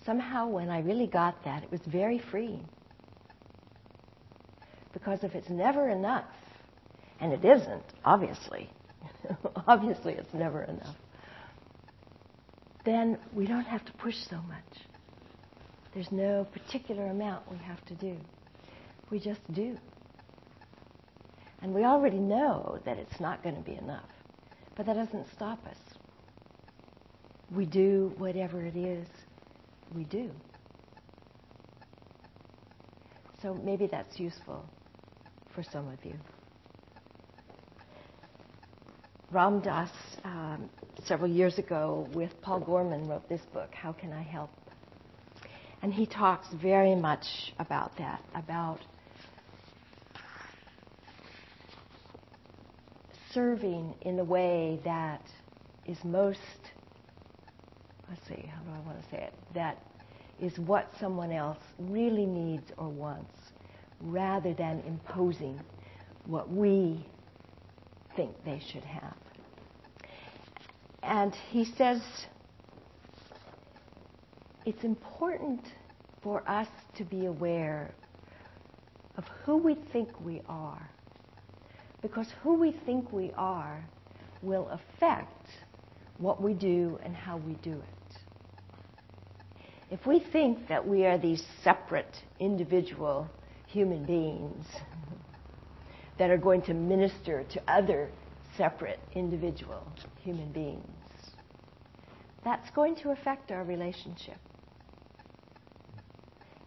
Somehow, 0.05 0.47
when 0.47 0.69
I 0.69 0.81
really 0.81 1.07
got 1.07 1.43
that, 1.45 1.63
it 1.63 1.71
was 1.71 1.81
very 1.87 2.21
freeing. 2.31 2.67
Because 4.93 5.23
if 5.23 5.33
it's 5.33 5.49
never 5.49 5.89
enough, 5.89 6.25
and 7.19 7.33
it 7.33 7.43
isn't, 7.43 7.83
obviously, 8.05 8.69
obviously 9.67 10.13
it's 10.13 10.33
never 10.33 10.63
enough, 10.63 10.95
then 12.85 13.17
we 13.33 13.45
don't 13.45 13.65
have 13.65 13.85
to 13.85 13.91
push 13.93 14.15
so 14.29 14.37
much. 14.37 14.81
There's 15.93 16.11
no 16.11 16.47
particular 16.51 17.07
amount 17.07 17.49
we 17.51 17.57
have 17.57 17.83
to 17.85 17.95
do. 17.95 18.17
We 19.09 19.19
just 19.19 19.41
do. 19.53 19.77
And 21.61 21.73
we 21.73 21.83
already 21.83 22.17
know 22.17 22.79
that 22.85 22.97
it's 22.97 23.19
not 23.19 23.43
going 23.43 23.55
to 23.55 23.61
be 23.61 23.75
enough. 23.75 24.09
But 24.75 24.85
that 24.85 24.95
doesn't 24.95 25.27
stop 25.35 25.59
us. 25.67 25.77
We 27.53 27.65
do 27.65 28.13
whatever 28.17 28.61
it 28.61 28.75
is 28.75 29.07
we 29.93 30.05
do. 30.05 30.31
So 33.41 33.53
maybe 33.53 33.87
that's 33.87 34.19
useful 34.19 34.65
for 35.53 35.63
some 35.63 35.87
of 35.89 36.03
you. 36.05 36.13
Ram 39.31 39.61
um, 40.23 40.69
several 41.05 41.29
years 41.29 41.57
ago, 41.57 42.07
with 42.13 42.29
Paul 42.41 42.59
Gorman, 42.59 43.07
wrote 43.07 43.27
this 43.27 43.41
book, 43.53 43.73
How 43.73 43.91
Can 43.91 44.13
I 44.13 44.21
Help? 44.21 44.49
And 45.81 45.93
he 45.93 46.05
talks 46.05 46.47
very 46.61 46.95
much 46.95 47.25
about 47.59 47.97
that, 47.97 48.21
about 48.35 48.79
serving 53.33 53.95
in 54.01 54.17
the 54.17 54.23
way 54.23 54.79
that 54.85 55.21
is 55.85 55.97
most, 56.03 56.39
let's 58.09 58.21
see, 58.27 58.47
how 58.47 58.61
do 58.61 58.69
I 58.71 58.79
want 58.85 59.01
to 59.01 59.09
say 59.09 59.23
it? 59.23 59.33
That 59.55 59.77
is 60.39 60.57
what 60.59 60.89
someone 60.99 61.31
else 61.31 61.59
really 61.79 62.25
needs 62.25 62.71
or 62.77 62.89
wants, 62.89 63.33
rather 64.01 64.53
than 64.53 64.83
imposing 64.85 65.59
what 66.25 66.51
we 66.51 67.05
think 68.15 68.31
they 68.45 68.61
should 68.71 68.83
have. 68.83 69.15
And 71.03 71.33
he 71.49 71.65
says 71.77 72.01
it's 74.65 74.83
important 74.83 75.61
for 76.21 76.47
us 76.49 76.67
to 76.97 77.03
be 77.03 77.25
aware 77.25 77.93
of 79.17 79.23
who 79.43 79.57
we 79.57 79.75
think 79.91 80.09
we 80.21 80.41
are 80.47 80.89
because 82.01 82.27
who 82.41 82.55
we 82.55 82.71
think 82.85 83.11
we 83.11 83.31
are 83.37 83.83
will 84.41 84.69
affect 84.69 85.47
what 86.17 86.41
we 86.41 86.53
do 86.53 86.99
and 87.03 87.15
how 87.15 87.37
we 87.37 87.53
do 87.55 87.73
it. 87.73 88.17
If 89.91 90.05
we 90.05 90.19
think 90.31 90.67
that 90.69 90.87
we 90.87 91.05
are 91.05 91.17
these 91.17 91.43
separate 91.63 92.15
individual 92.39 93.29
human 93.67 94.05
beings 94.05 94.65
that 96.17 96.29
are 96.29 96.37
going 96.37 96.61
to 96.63 96.73
minister 96.73 97.43
to 97.51 97.61
other 97.67 98.09
separate 98.57 98.99
individual 99.13 99.85
human 100.23 100.51
beings, 100.51 100.85
that's 102.43 102.69
going 102.71 102.95
to 102.97 103.11
affect 103.11 103.51
our 103.51 103.63
relationship. 103.63 104.37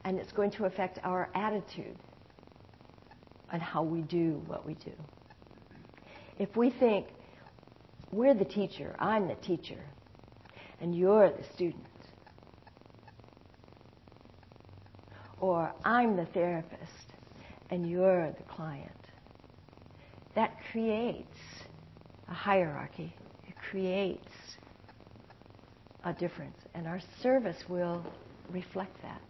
And 0.05 0.19
it's 0.19 0.33
going 0.33 0.50
to 0.53 0.67
affect 0.67 0.99
our 1.03 1.31
attitude 1.35 1.97
on 3.53 3.61
how 3.61 3.83
we 3.83 4.03
do 4.03 4.43
what 4.47 4.67
we 4.67 4.75
do. 4.75 4.93
If 6.38 6.57
we 6.57 6.71
think 6.71 7.07
we're 8.12 8.35
the 8.35 8.45
teacher, 8.45 8.95
I'm 8.99 9.29
the 9.29 9.37
teacher, 9.37 9.81
and 10.81 10.95
you're 10.95 11.31
the 11.31 11.44
student, 11.55 11.87
or 15.40 15.73
I'm 15.85 16.16
the 16.16 16.27
therapist 16.27 16.81
and 17.70 17.88
you're 17.88 18.31
the 18.33 18.42
client, 18.44 18.90
that 20.35 20.57
creates 20.70 21.34
a 22.28 22.34
hierarchy. 22.34 23.14
It 23.46 23.54
creates 23.70 24.28
a 26.04 26.12
difference, 26.12 26.56
and 26.74 26.87
our 26.87 27.00
service 27.22 27.56
will 27.68 28.04
reflect 28.50 29.00
that. 29.02 29.20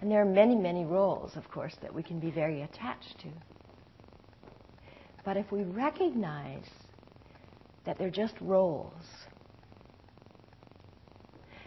And 0.00 0.10
there 0.10 0.20
are 0.20 0.26
many, 0.26 0.54
many 0.54 0.84
roles, 0.84 1.36
of 1.36 1.50
course, 1.50 1.74
that 1.80 1.94
we 1.94 2.02
can 2.02 2.20
be 2.20 2.30
very 2.30 2.62
attached 2.62 3.18
to. 3.20 3.28
But 5.24 5.38
if 5.38 5.50
we 5.50 5.62
recognize 5.62 6.68
that 7.86 7.96
they're 7.98 8.10
just 8.10 8.34
roles, 8.40 8.92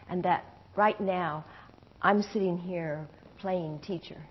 and 0.09 0.21
that 0.23 0.45
right 0.75 0.99
now 1.01 1.45
I'm 2.01 2.21
sitting 2.21 2.57
here 2.57 3.07
playing 3.39 3.79
teacher, 3.79 4.21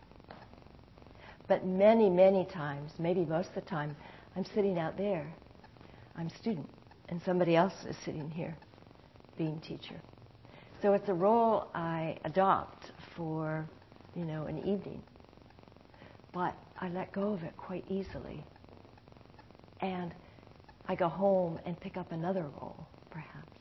but 1.49 1.65
many, 1.65 2.11
many 2.11 2.45
times, 2.45 2.93
maybe 2.99 3.25
most 3.25 3.49
of 3.51 3.55
the 3.57 3.61
time, 3.63 3.97
I'm 4.37 4.45
sitting 4.45 4.79
out 4.79 4.97
there, 4.97 5.27
I'm 6.17 6.29
student, 6.31 6.69
and 7.09 7.21
somebody 7.23 7.57
else 7.57 7.75
is 7.89 7.97
sitting 8.05 8.31
here 8.31 8.57
being 9.39 9.61
teacher. 9.61 10.01
So 10.83 10.93
it's 10.93 11.09
a 11.09 11.15
role 11.15 11.69
I 11.75 12.19
adopt 12.25 12.91
for 13.17 13.67
you 14.17 14.25
know, 14.25 14.47
an 14.47 14.59
evening. 14.59 15.03
But 16.33 16.55
I 16.81 16.89
let 16.89 17.13
go 17.13 17.35
of 17.35 17.43
it 17.45 17.57
quite 17.57 17.85
easily. 17.89 18.43
And 19.81 20.13
I 20.89 20.95
go 20.95 21.09
home 21.09 21.61
and 21.67 21.79
pick 21.79 21.97
up 21.97 22.11
another 22.13 22.43
role, 22.43 22.87
perhaps. 23.11 23.61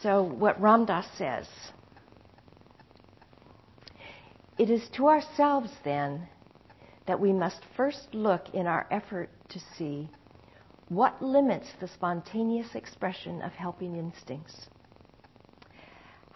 So, 0.00 0.22
what 0.22 0.58
Ram 0.60 0.86
Dass 0.86 1.06
says 1.18 1.46
it 4.60 4.70
is 4.70 4.88
to 4.90 5.08
ourselves, 5.08 5.70
then, 5.84 6.28
that 7.06 7.20
we 7.20 7.32
must 7.32 7.60
first 7.76 8.14
look 8.14 8.54
in 8.54 8.66
our 8.66 8.86
effort 8.90 9.30
to 9.48 9.58
see 9.76 10.08
what 10.88 11.22
limits 11.22 11.68
the 11.80 11.88
spontaneous 11.88 12.74
expression 12.74 13.42
of 13.42 13.52
helping 13.52 13.96
instincts 13.96 14.68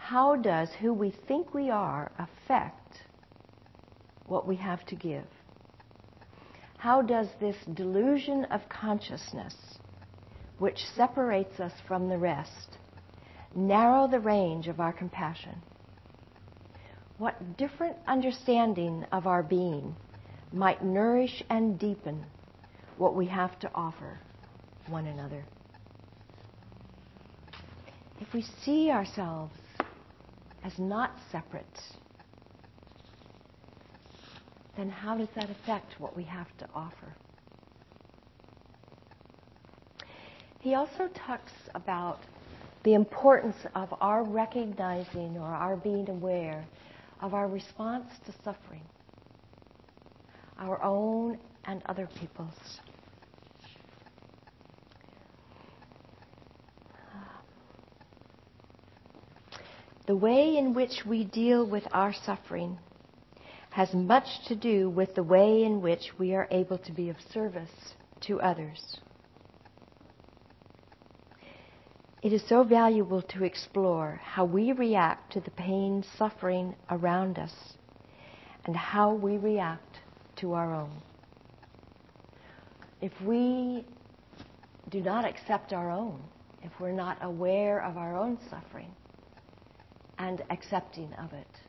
how 0.05 0.37
does 0.37 0.69
who 0.81 0.93
we 0.93 1.11
think 1.27 1.55
we 1.55 1.71
are 1.71 2.13
affect 2.19 2.99
what 4.27 4.47
we 4.47 4.55
have 4.57 4.85
to 4.85 4.95
give? 4.95 5.25
How 6.77 7.01
does 7.01 7.29
this 7.41 7.57
delusion 7.73 8.45
of 8.51 8.69
consciousness, 8.69 9.55
which 10.59 10.79
separates 10.95 11.59
us 11.59 11.73
from 11.89 12.11
the 12.11 12.19
rest, 12.19 12.77
narrow 13.55 14.07
the 14.07 14.21
range 14.21 14.69
of 14.69 14.79
our 14.79 14.93
compassion? 14.93 15.63
What 17.19 17.57
different 17.57 17.97
understanding 18.09 19.05
of 19.13 19.27
our 19.27 19.43
being 19.43 19.95
might 20.53 20.85
nourish 20.85 21.43
and 21.49 21.79
deepen 21.79 22.25
what 22.99 23.15
we 23.15 23.27
have 23.27 23.59
to 23.61 23.71
offer 23.75 24.19
one 24.89 25.07
another? 25.07 25.45
If 28.21 28.33
we 28.33 28.43
see 28.65 28.91
ourselves 28.91 29.55
as 30.65 30.77
not 30.79 31.13
separate, 31.31 31.65
then 34.77 34.89
how 34.89 35.17
does 35.17 35.29
that 35.37 35.51
affect 35.51 36.01
what 36.01 36.17
we 36.17 36.25
have 36.25 36.49
to 36.59 36.69
offer? 36.75 37.15
He 40.59 40.75
also 40.75 41.09
talks 41.15 41.53
about 41.75 42.19
the 42.83 42.95
importance 42.95 43.57
of 43.75 43.95
our 44.01 44.25
recognizing 44.25 45.37
or 45.39 45.47
our 45.47 45.77
being 45.77 46.09
aware 46.09 46.65
of 47.21 47.35
our 47.35 47.49
response 47.49 48.07
to 48.27 48.33
suffering, 48.45 48.83
our 50.59 50.83
own 50.83 51.39
and 51.65 51.83
other 51.87 52.09
people's. 52.21 52.81
The 60.07 60.17
way 60.17 60.59
in 60.59 60.75
which 60.75 61.07
we 61.07 61.25
deal 61.25 61.67
with 61.67 61.85
our 61.93 62.13
suffering 62.13 62.79
has 63.71 63.93
much 63.95 64.27
to 64.49 64.55
do 64.55 64.91
with 64.91 65.15
the 65.15 65.23
way 65.23 65.65
in 65.65 65.81
which 65.81 66.13
we 66.19 66.35
are 66.35 66.47
able 66.51 66.79
to 66.79 66.93
be 66.93 67.09
of 67.09 67.17
service 67.33 67.71
to 68.21 68.41
others. 68.41 68.99
It 72.25 72.33
is 72.33 72.43
so 72.49 72.65
valuable 72.65 73.21
to 73.21 73.45
explore 73.45 74.19
how 74.25 74.47
we 74.47 74.73
react 74.73 75.35
to 75.35 75.41
the 75.41 75.51
pain, 75.51 76.03
suffering 76.17 76.75
around 76.89 77.39
us, 77.39 77.53
and 78.65 78.75
how 78.75 79.13
we 79.13 79.37
react 79.37 79.99
to 80.37 80.55
our 80.55 80.75
own. 80.75 81.03
If 83.03 83.13
we 83.21 83.85
do 84.89 85.03
not 85.03 85.27
accept 85.27 85.75
our 85.75 85.91
own, 85.91 86.19
if 86.63 86.73
we're 86.81 86.93
not 86.93 87.19
aware 87.21 87.85
of 87.85 87.99
our 87.99 88.17
own 88.17 88.39
suffering, 88.49 88.91
and 90.19 90.43
accepting 90.49 91.13
of 91.23 91.31
it, 91.35 91.61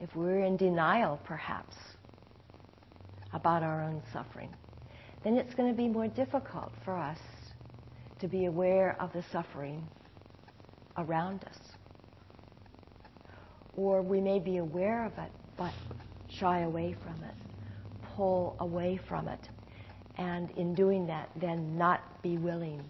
if 0.00 0.14
we're 0.14 0.44
in 0.44 0.56
denial, 0.56 1.18
perhaps, 1.24 1.74
about 3.32 3.64
our 3.64 3.82
own 3.82 4.00
suffering, 4.12 4.54
then 5.24 5.36
it's 5.36 5.56
going 5.56 5.68
to 5.68 5.76
be 5.76 5.88
more 5.88 6.06
difficult 6.06 6.70
for 6.84 6.96
us 6.96 7.18
to 8.20 8.28
be 8.28 8.46
aware 8.46 8.96
of 9.00 9.12
the 9.12 9.24
suffering 9.32 9.86
around 10.96 11.44
us. 11.44 11.58
Or 13.76 14.02
we 14.02 14.20
may 14.20 14.38
be 14.40 14.56
aware 14.56 15.04
of 15.04 15.12
it, 15.18 15.30
but 15.56 15.72
shy 16.28 16.60
away 16.60 16.96
from 17.04 17.22
it, 17.22 17.34
pull 18.16 18.56
away 18.58 18.98
from 19.08 19.28
it, 19.28 19.48
and 20.16 20.50
in 20.52 20.74
doing 20.74 21.06
that, 21.06 21.30
then 21.40 21.78
not 21.78 22.00
be 22.22 22.38
willing 22.38 22.82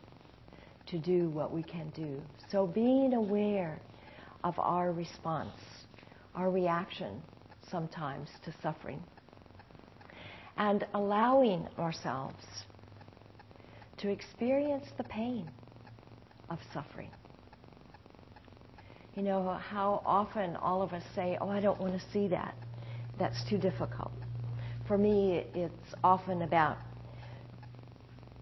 to 0.86 0.98
do 0.98 1.28
what 1.28 1.52
we 1.52 1.62
can 1.62 1.90
do. 1.90 2.20
So 2.50 2.66
being 2.66 3.12
aware 3.12 3.80
of 4.42 4.58
our 4.58 4.92
response, 4.92 5.60
our 6.34 6.50
reaction 6.50 7.22
sometimes 7.70 8.28
to 8.46 8.54
suffering, 8.62 9.02
and 10.56 10.86
allowing 10.94 11.68
ourselves 11.78 12.44
to 13.98 14.08
experience 14.08 14.84
the 14.96 15.04
pain 15.04 15.50
of 16.50 16.58
suffering. 16.72 17.10
You 19.14 19.22
know, 19.22 19.58
how 19.60 20.02
often 20.06 20.56
all 20.56 20.82
of 20.82 20.92
us 20.92 21.02
say, 21.14 21.36
Oh, 21.40 21.48
I 21.48 21.60
don't 21.60 21.80
want 21.80 21.94
to 21.94 22.02
see 22.12 22.28
that. 22.28 22.54
That's 23.18 23.42
too 23.48 23.58
difficult. 23.58 24.12
For 24.86 24.96
me, 24.96 25.44
it's 25.54 25.94
often 26.04 26.42
about 26.42 26.78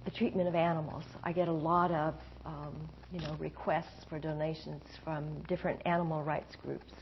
the 0.05 0.11
treatment 0.11 0.49
of 0.49 0.55
animals. 0.55 1.05
I 1.25 1.33
get 1.33 1.49
a 1.49 1.53
lot 1.53 1.91
of 1.91 2.15
um, 2.45 2.75
you 3.11 3.21
know, 3.21 3.37
requests 3.39 4.05
for 4.09 4.19
donations 4.19 4.83
from 5.05 5.43
different 5.49 5.81
animal 5.87 6.23
rights 6.23 6.57
groups. 6.63 6.93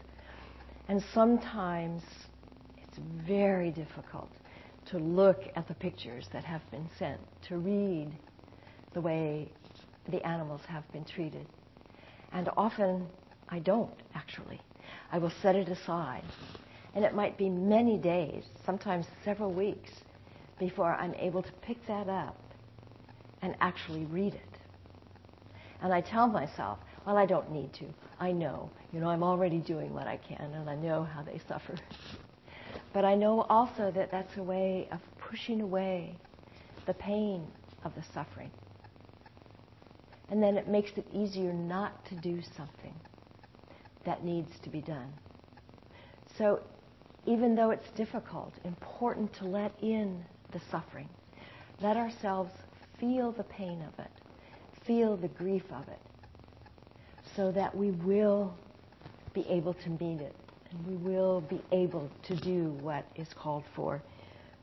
And 0.88 1.02
sometimes 1.12 2.02
it's 2.78 2.98
very 3.26 3.70
difficult 3.70 4.30
to 4.90 4.98
look 4.98 5.38
at 5.56 5.66
the 5.66 5.74
pictures 5.74 6.28
that 6.32 6.44
have 6.44 6.62
been 6.70 6.88
sent, 6.98 7.20
to 7.48 7.56
read 7.56 8.12
the 8.94 9.00
way 9.00 9.48
the 10.08 10.24
animals 10.26 10.62
have 10.68 10.90
been 10.92 11.04
treated. 11.04 11.46
And 12.32 12.48
often 12.56 13.06
I 13.48 13.58
don't, 13.58 13.94
actually. 14.14 14.60
I 15.12 15.18
will 15.18 15.32
set 15.42 15.56
it 15.56 15.68
aside. 15.68 16.24
And 16.94 17.04
it 17.04 17.14
might 17.14 17.36
be 17.36 17.48
many 17.48 17.98
days, 17.98 18.44
sometimes 18.64 19.06
several 19.24 19.52
weeks, 19.52 19.90
before 20.58 20.94
I'm 20.94 21.14
able 21.16 21.42
to 21.42 21.52
pick 21.60 21.84
that 21.86 22.08
up 22.08 22.38
and 23.42 23.56
actually 23.60 24.04
read 24.06 24.34
it. 24.34 24.58
And 25.82 25.92
I 25.92 26.00
tell 26.00 26.26
myself, 26.28 26.78
well, 27.04 27.16
I 27.18 27.26
don't 27.26 27.50
need 27.50 27.72
to. 27.74 27.86
I 28.18 28.32
know. 28.32 28.70
You 28.92 29.00
know, 29.00 29.08
I'm 29.08 29.22
already 29.22 29.58
doing 29.58 29.92
what 29.92 30.06
I 30.06 30.16
can, 30.16 30.52
and 30.54 30.70
I 30.70 30.76
know 30.76 31.02
how 31.02 31.22
they 31.22 31.40
suffer. 31.48 31.74
but 32.92 33.04
I 33.04 33.14
know 33.14 33.42
also 33.42 33.90
that 33.90 34.10
that's 34.10 34.36
a 34.36 34.42
way 34.42 34.88
of 34.92 35.00
pushing 35.18 35.60
away 35.60 36.16
the 36.86 36.94
pain 36.94 37.46
of 37.84 37.94
the 37.94 38.02
suffering. 38.14 38.50
And 40.30 40.42
then 40.42 40.56
it 40.56 40.68
makes 40.68 40.90
it 40.96 41.06
easier 41.12 41.52
not 41.52 42.04
to 42.06 42.14
do 42.14 42.40
something 42.56 42.94
that 44.04 44.24
needs 44.24 44.50
to 44.62 44.70
be 44.70 44.80
done. 44.80 45.12
So 46.38 46.60
even 47.26 47.54
though 47.54 47.70
it's 47.70 47.90
difficult, 47.96 48.52
important 48.64 49.32
to 49.34 49.44
let 49.44 49.72
in 49.80 50.24
the 50.52 50.60
suffering. 50.70 51.08
Let 51.80 51.96
ourselves 51.96 52.52
feel 52.98 53.32
the 53.32 53.44
pain 53.44 53.82
of 53.82 53.98
it 54.04 54.10
feel 54.86 55.16
the 55.16 55.28
grief 55.28 55.64
of 55.72 55.88
it 55.88 55.98
so 57.34 57.50
that 57.52 57.74
we 57.74 57.90
will 57.90 58.54
be 59.32 59.46
able 59.48 59.74
to 59.74 59.90
meet 59.90 60.20
it 60.20 60.34
and 60.70 60.86
we 60.86 60.94
will 60.96 61.40
be 61.40 61.60
able 61.72 62.10
to 62.22 62.36
do 62.36 62.68
what 62.80 63.04
is 63.16 63.28
called 63.34 63.64
for 63.74 64.02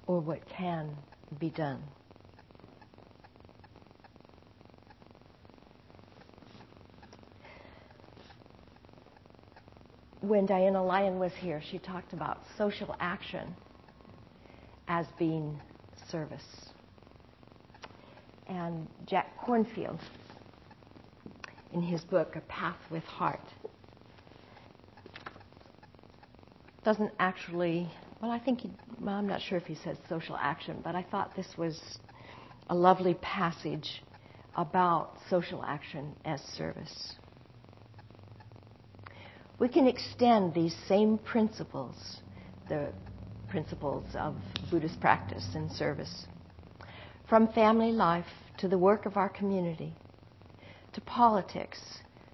or 0.08 0.20
what 0.20 0.40
can 0.48 0.96
be 1.40 1.50
done. 1.50 1.82
When 10.22 10.46
Diana 10.46 10.84
Lion 10.84 11.20
was 11.20 11.34
here, 11.34 11.62
she 11.72 11.80
talked 11.80 12.14
about 12.14 12.42
social 12.58 12.96
action 13.00 13.56
as 14.88 15.06
being 15.18 15.60
service 16.10 16.72
and 18.48 18.88
Jack 19.06 19.28
Kornfield, 19.46 20.00
in 21.74 21.82
his 21.82 22.02
book, 22.02 22.36
A 22.36 22.42
Path 22.42 22.78
with 22.90 23.04
Heart. 23.04 23.40
Doesn't 26.84 27.12
actually, 27.20 27.90
well, 28.22 28.32
I 28.32 28.40
think, 28.40 28.62
he, 28.62 28.72
well, 29.00 29.16
I'm 29.16 29.28
not 29.28 29.42
sure 29.42 29.58
if 29.58 29.66
he 29.66 29.76
says 29.76 29.98
social 30.10 30.36
action, 30.36 30.82
but 30.84 30.96
I 30.96 31.04
thought 31.04 31.36
this 31.36 31.58
was 31.58 31.80
a 32.70 32.76
lovely 32.76 33.14
passage 33.22 34.04
about 34.58 35.14
social 35.30 35.64
action 35.64 36.14
as 36.26 36.42
service. 36.42 37.16
We 39.62 39.70
can 39.70 39.86
extend 39.86 40.56
these 40.56 40.76
same 40.88 41.20
principles, 41.20 41.94
the 42.68 42.88
principles 43.48 44.06
of 44.16 44.34
Buddhist 44.72 45.00
practice 45.00 45.48
and 45.54 45.72
service, 45.72 46.26
from 47.30 47.48
family 47.54 47.92
life 47.92 48.26
to 48.58 48.68
the 48.68 48.80
work 48.80 49.06
of 49.06 49.18
our 49.18 49.30
community, 49.30 49.94
to 50.94 51.02
politics, 51.02 51.80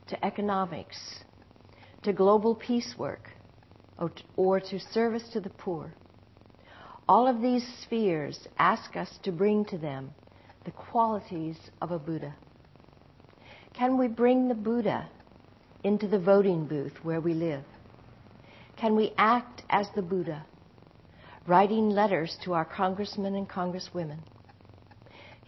to 0.07 0.25
economics, 0.25 0.97
to 2.03 2.13
global 2.13 2.55
peace 2.55 2.95
work, 2.97 3.29
or 4.37 4.61
to 4.61 4.79
service 4.79 5.27
to 5.33 5.41
the 5.41 5.49
poor. 5.49 5.93
All 7.09 7.27
of 7.27 7.41
these 7.41 7.67
spheres 7.83 8.47
ask 8.57 8.95
us 8.95 9.19
to 9.23 9.33
bring 9.33 9.65
to 9.65 9.77
them 9.77 10.11
the 10.63 10.71
qualities 10.71 11.57
of 11.81 11.91
a 11.91 11.99
Buddha. 11.99 12.33
Can 13.73 13.97
we 13.97 14.07
bring 14.07 14.47
the 14.47 14.55
Buddha 14.55 15.09
into 15.83 16.07
the 16.07 16.19
voting 16.19 16.65
booth 16.65 16.93
where 17.03 17.21
we 17.21 17.33
live? 17.33 17.63
Can 18.77 18.95
we 18.95 19.13
act 19.17 19.63
as 19.69 19.87
the 19.95 20.01
Buddha, 20.01 20.45
writing 21.47 21.89
letters 21.89 22.37
to 22.43 22.53
our 22.53 22.65
congressmen 22.65 23.35
and 23.35 23.49
congresswomen? 23.49 24.19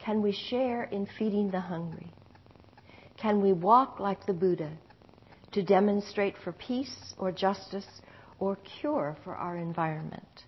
Can 0.03 0.21
we 0.21 0.31
share 0.31 0.83
in 0.85 1.07
feeding 1.17 1.51
the 1.51 1.59
hungry? 1.59 2.11
Can 3.17 3.41
we 3.41 3.53
walk 3.53 3.99
like 3.99 4.25
the 4.25 4.33
Buddha 4.33 4.71
to 5.51 5.61
demonstrate 5.61 6.35
for 6.43 6.53
peace 6.53 7.13
or 7.17 7.31
justice 7.31 7.87
or 8.39 8.57
cure 8.79 9.17
for 9.23 9.35
our 9.35 9.57
environment? 9.57 10.45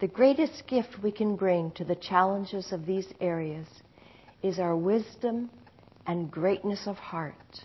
The 0.00 0.08
greatest 0.08 0.66
gift 0.66 1.02
we 1.02 1.12
can 1.12 1.36
bring 1.36 1.72
to 1.72 1.84
the 1.84 1.94
challenges 1.94 2.72
of 2.72 2.86
these 2.86 3.06
areas 3.20 3.66
is 4.42 4.58
our 4.58 4.76
wisdom 4.76 5.50
and 6.06 6.30
greatness 6.30 6.86
of 6.86 6.96
heart. 6.96 7.64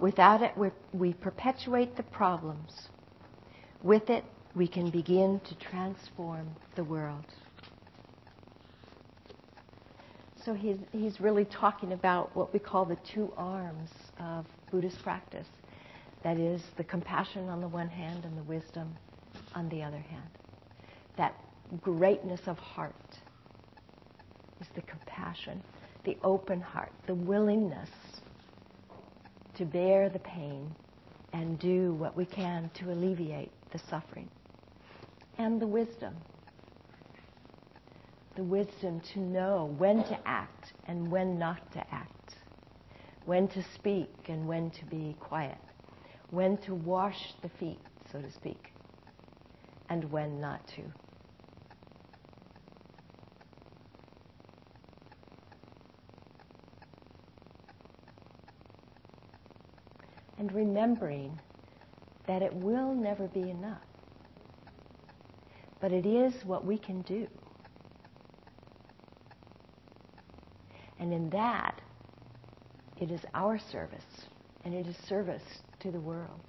Without 0.00 0.40
it, 0.42 0.54
we 0.92 1.12
perpetuate 1.12 1.96
the 1.96 2.02
problems. 2.02 2.88
With 3.82 4.08
it, 4.08 4.24
we 4.54 4.66
can 4.66 4.90
begin 4.90 5.40
to 5.40 5.54
transform 5.56 6.48
the 6.74 6.84
world. 6.84 7.26
So 10.44 10.54
he's, 10.54 10.78
he's 10.90 11.20
really 11.20 11.44
talking 11.44 11.92
about 11.92 12.34
what 12.34 12.52
we 12.52 12.58
call 12.58 12.86
the 12.86 12.96
two 13.12 13.30
arms 13.36 13.90
of 14.18 14.46
Buddhist 14.70 15.02
practice. 15.02 15.46
That 16.24 16.38
is, 16.38 16.62
the 16.78 16.84
compassion 16.84 17.48
on 17.48 17.60
the 17.60 17.68
one 17.68 17.88
hand 17.88 18.24
and 18.24 18.36
the 18.38 18.42
wisdom 18.42 18.96
on 19.54 19.68
the 19.68 19.82
other 19.82 19.98
hand. 19.98 20.28
That 21.18 21.34
greatness 21.82 22.40
of 22.46 22.58
heart 22.58 22.94
is 24.60 24.66
the 24.74 24.82
compassion, 24.82 25.62
the 26.04 26.16
open 26.24 26.60
heart, 26.62 26.92
the 27.06 27.14
willingness 27.14 27.90
to 29.60 29.66
bear 29.66 30.08
the 30.08 30.18
pain 30.20 30.74
and 31.34 31.58
do 31.58 31.92
what 31.92 32.16
we 32.16 32.24
can 32.24 32.70
to 32.72 32.90
alleviate 32.90 33.52
the 33.72 33.78
suffering. 33.90 34.28
And 35.36 35.60
the 35.60 35.66
wisdom 35.66 36.16
the 38.36 38.44
wisdom 38.44 39.00
to 39.12 39.18
know 39.18 39.74
when 39.76 40.02
to 40.04 40.18
act 40.26 40.72
and 40.86 41.10
when 41.10 41.38
not 41.38 41.70
to 41.72 41.78
act, 41.92 42.36
when 43.26 43.46
to 43.48 43.62
speak 43.74 44.08
and 44.28 44.48
when 44.48 44.70
to 44.70 44.84
be 44.86 45.14
quiet, 45.20 45.58
when 46.30 46.56
to 46.56 46.74
wash 46.74 47.34
the 47.42 47.50
feet, 47.58 47.80
so 48.10 48.18
to 48.18 48.30
speak, 48.32 48.72
and 49.90 50.10
when 50.10 50.40
not 50.40 50.66
to. 50.68 50.82
and 60.40 60.50
remembering 60.54 61.38
that 62.26 62.40
it 62.40 62.52
will 62.54 62.94
never 62.94 63.28
be 63.28 63.50
enough. 63.50 63.82
But 65.82 65.92
it 65.92 66.06
is 66.06 66.32
what 66.46 66.64
we 66.64 66.78
can 66.78 67.02
do. 67.02 67.26
And 70.98 71.12
in 71.12 71.28
that, 71.30 71.78
it 72.98 73.10
is 73.10 73.20
our 73.34 73.58
service, 73.70 74.02
and 74.64 74.72
it 74.74 74.86
is 74.86 74.96
service 75.08 75.42
to 75.80 75.90
the 75.90 76.00
world. 76.00 76.40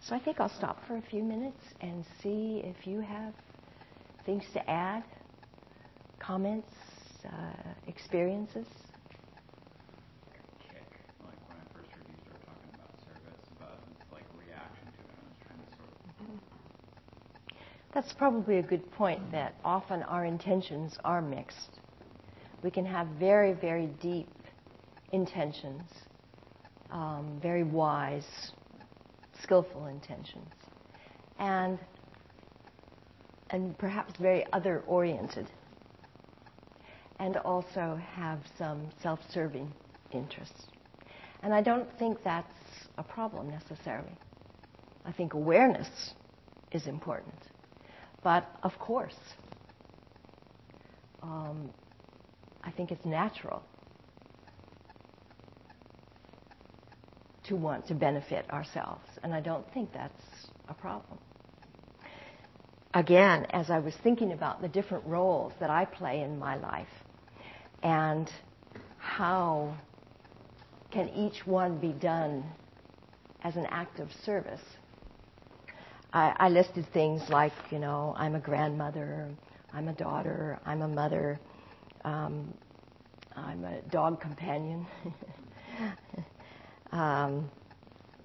So 0.00 0.16
I 0.16 0.20
think 0.20 0.40
I'll 0.40 0.56
stop 0.56 0.78
for 0.88 0.96
a 0.96 1.02
few 1.02 1.22
minutes 1.22 1.62
and 1.82 2.02
see 2.22 2.62
if 2.64 2.86
you 2.86 3.00
have 3.00 3.34
things 4.24 4.44
to 4.54 4.70
add, 4.70 5.04
comments 6.18 6.68
uh, 7.24 7.52
experiences. 7.86 8.66
Kick, 10.62 10.86
like 11.24 11.36
when 11.48 11.56
I 11.58 11.66
first 11.74 11.90
heard 11.90 12.04
you 12.08 12.16
start 12.24 12.40
talking 12.46 12.70
about 12.74 12.90
service, 13.04 13.44
about 13.56 13.78
like 14.12 14.24
reaction 14.36 14.86
to 14.86 15.00
it, 15.04 15.14
I 15.14 15.22
was 15.26 15.36
trying 15.44 15.60
to 15.60 15.70
sort 15.76 15.90
of. 15.90 16.40
That's 17.94 18.12
probably 18.12 18.58
a 18.58 18.62
good 18.62 18.90
point 18.92 19.32
that 19.32 19.54
often 19.64 20.02
our 20.04 20.24
intentions 20.24 20.96
are 21.04 21.20
mixed. 21.20 21.80
We 22.62 22.70
can 22.70 22.84
have 22.86 23.06
very, 23.18 23.52
very 23.52 23.86
deep 24.00 24.28
intentions, 25.12 25.82
um, 26.90 27.38
very 27.42 27.64
wise, 27.64 28.52
skillful 29.42 29.86
intentions, 29.86 30.52
and 31.38 31.78
and 33.50 33.76
perhaps 33.78 34.14
very 34.20 34.46
other 34.52 34.82
oriented, 34.86 35.50
and 37.20 37.36
also 37.36 38.00
have 38.14 38.40
some 38.58 38.88
self 39.02 39.20
serving 39.30 39.70
interests. 40.10 40.64
And 41.42 41.54
I 41.54 41.62
don't 41.62 41.88
think 41.98 42.18
that's 42.24 42.48
a 42.98 43.02
problem 43.02 43.50
necessarily. 43.50 44.16
I 45.04 45.12
think 45.12 45.34
awareness 45.34 46.14
is 46.72 46.86
important. 46.86 47.34
But 48.22 48.46
of 48.62 48.78
course, 48.78 49.16
um, 51.22 51.70
I 52.64 52.70
think 52.70 52.90
it's 52.90 53.04
natural 53.04 53.62
to 57.44 57.56
want 57.56 57.86
to 57.88 57.94
benefit 57.94 58.48
ourselves, 58.50 59.04
and 59.22 59.34
I 59.34 59.40
don't 59.40 59.70
think 59.72 59.92
that's 59.92 60.22
a 60.68 60.74
problem. 60.74 61.18
Again, 62.92 63.46
as 63.50 63.70
I 63.70 63.78
was 63.78 63.94
thinking 64.02 64.32
about 64.32 64.62
the 64.62 64.68
different 64.68 65.04
roles 65.06 65.52
that 65.60 65.70
I 65.70 65.84
play 65.84 66.22
in 66.22 66.38
my 66.38 66.56
life 66.56 66.88
and 67.82 68.30
how 68.98 69.74
can 70.90 71.08
each 71.10 71.46
one 71.46 71.78
be 71.78 71.92
done 71.92 72.44
as 73.42 73.56
an 73.56 73.66
act 73.70 74.00
of 74.00 74.08
service, 74.24 74.60
I, 76.12 76.34
I 76.38 76.48
listed 76.48 76.86
things 76.92 77.22
like, 77.30 77.52
you 77.70 77.78
know, 77.78 78.14
I'm 78.16 78.34
a 78.34 78.40
grandmother, 78.40 79.28
I'm 79.72 79.88
a 79.88 79.92
daughter, 79.94 80.58
I'm 80.66 80.82
a 80.82 80.88
mother, 80.88 81.38
um, 82.04 82.52
I'm 83.36 83.64
a 83.64 83.80
dog 83.82 84.20
companion. 84.20 84.86
Um, 86.92 87.48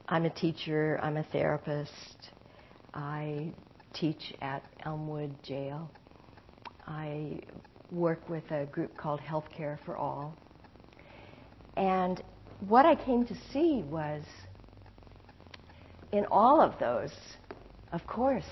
I'm 0.07 0.25
a 0.25 0.29
teacher, 0.29 0.99
I'm 1.01 1.17
a 1.17 1.23
therapist. 1.23 1.91
I 2.93 3.53
teach 3.93 4.33
at 4.41 4.63
Elmwood 4.83 5.31
Jail. 5.43 5.89
I 6.87 7.41
work 7.91 8.27
with 8.29 8.49
a 8.51 8.65
group 8.65 8.95
called 8.97 9.19
Healthcare 9.21 9.77
for 9.85 9.95
All. 9.95 10.35
And 11.77 12.21
what 12.67 12.85
I 12.85 12.95
came 12.95 13.25
to 13.25 13.35
see 13.51 13.83
was 13.89 14.23
in 16.11 16.25
all 16.31 16.61
of 16.61 16.77
those, 16.79 17.11
of 17.91 18.05
course, 18.07 18.45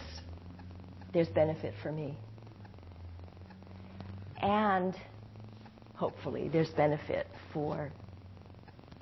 there's 1.13 1.29
benefit 1.29 1.73
for 1.81 1.91
me. 1.91 2.17
And 4.41 4.93
hopefully, 5.95 6.49
there's 6.49 6.69
benefit 6.71 7.27
for 7.53 7.91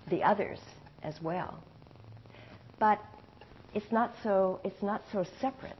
the 0.10 0.24
others 0.24 0.60
as 1.02 1.16
well. 1.22 1.64
But 2.80 3.00
it's 3.74 3.92
not 3.92 4.14
so, 4.22 4.60
it's 4.64 4.84
not 4.84 5.04
so 5.12 5.26
separate. 5.40 5.78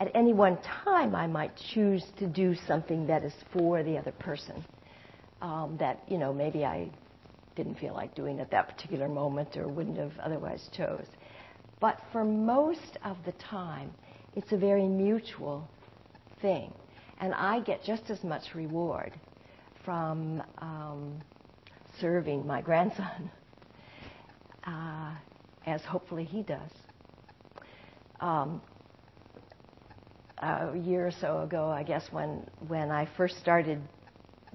At 0.00 0.10
any 0.14 0.32
one 0.32 0.58
time, 0.84 1.14
I 1.14 1.26
might 1.26 1.52
choose 1.74 2.04
to 2.18 2.26
do 2.26 2.54
something 2.66 3.06
that 3.08 3.24
is 3.24 3.32
for 3.52 3.82
the 3.82 3.98
other 3.98 4.12
person 4.12 4.64
um, 5.42 5.76
that, 5.80 6.02
you 6.06 6.18
know, 6.18 6.32
maybe 6.32 6.64
I 6.64 6.88
didn't 7.56 7.80
feel 7.80 7.94
like 7.94 8.14
doing 8.14 8.38
at 8.38 8.50
that 8.52 8.68
particular 8.68 9.08
moment 9.08 9.56
or 9.56 9.66
wouldn't 9.66 9.98
have 9.98 10.12
otherwise 10.22 10.68
chose. 10.76 11.06
But 11.80 12.00
for 12.12 12.24
most 12.24 12.98
of 13.04 13.16
the 13.24 13.32
time, 13.32 13.92
it's 14.36 14.52
a 14.52 14.56
very 14.56 14.86
mutual 14.86 15.68
thing. 16.40 16.72
And 17.20 17.34
I 17.34 17.60
get 17.60 17.82
just 17.82 18.10
as 18.10 18.22
much 18.22 18.54
reward 18.54 19.12
from 19.84 20.42
um, 20.58 21.20
serving 22.00 22.46
my 22.46 22.60
grandson 22.60 23.30
uh, 24.64 25.12
as 25.66 25.80
hopefully 25.82 26.24
he 26.24 26.42
does. 26.42 26.70
Um, 28.20 28.60
a 30.42 30.76
year 30.76 31.06
or 31.06 31.10
so 31.10 31.40
ago, 31.40 31.68
I 31.68 31.82
guess, 31.82 32.04
when, 32.10 32.48
when 32.66 32.90
I 32.90 33.08
first 33.16 33.38
started 33.38 33.80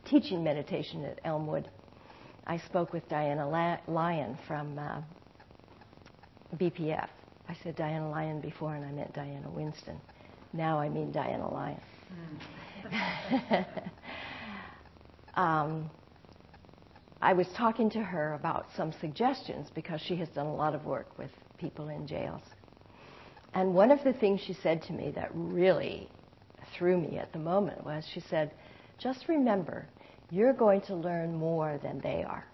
teaching 0.06 0.44
meditation 0.44 1.04
at 1.06 1.20
Elmwood, 1.24 1.70
I 2.46 2.58
spoke 2.58 2.94
with 2.94 3.08
Diana 3.10 3.48
Lion 3.88 4.38
from 4.48 4.78
uh, 4.78 5.02
BPF. 6.58 7.08
I 7.48 7.58
said 7.64 7.76
Diana 7.76 8.10
Lion 8.10 8.42
before, 8.42 8.76
and 8.76 8.86
I 8.86 8.92
meant 8.92 9.14
Diana 9.14 9.50
Winston. 9.50 10.00
Now 10.52 10.80
I 10.80 10.90
mean 10.90 11.12
Diana 11.12 11.52
Lion. 11.52 11.82
Mm. 12.92 13.66
um, 15.36 15.90
I 17.22 17.34
was 17.34 17.48
talking 17.56 17.90
to 17.92 18.00
her 18.00 18.34
about 18.34 18.68
some 18.76 18.94
suggestions 19.00 19.70
because 19.74 20.02
she 20.02 20.16
has 20.18 20.28
done 20.30 20.48
a 20.48 20.56
lot 20.56 20.76
of 20.76 20.86
work 20.86 21.18
with 21.18 21.32
people 21.58 21.90
in 21.90 22.06
jails. 22.06 22.42
And 23.54 23.74
one 23.74 23.92
of 23.92 24.04
the 24.04 24.14
things 24.14 24.42
she 24.42 24.54
said 24.54 24.82
to 24.84 24.94
me 24.94 25.12
that 25.12 25.30
really 25.34 26.10
threw 26.76 26.98
me 26.98 27.18
at 27.18 27.32
the 27.34 27.40
moment 27.40 27.86
was 27.86 28.06
she 28.14 28.20
said, 28.20 28.52
just 28.98 29.28
remember, 29.28 29.86
you're 30.32 30.54
going 30.54 30.82
to 30.82 30.96
learn 30.96 31.36
more 31.36 31.80
than 31.84 32.00
they 32.00 32.24
are. 32.24 32.46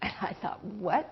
And 0.00 0.12
I 0.20 0.36
thought, 0.42 0.64
what? 0.64 1.08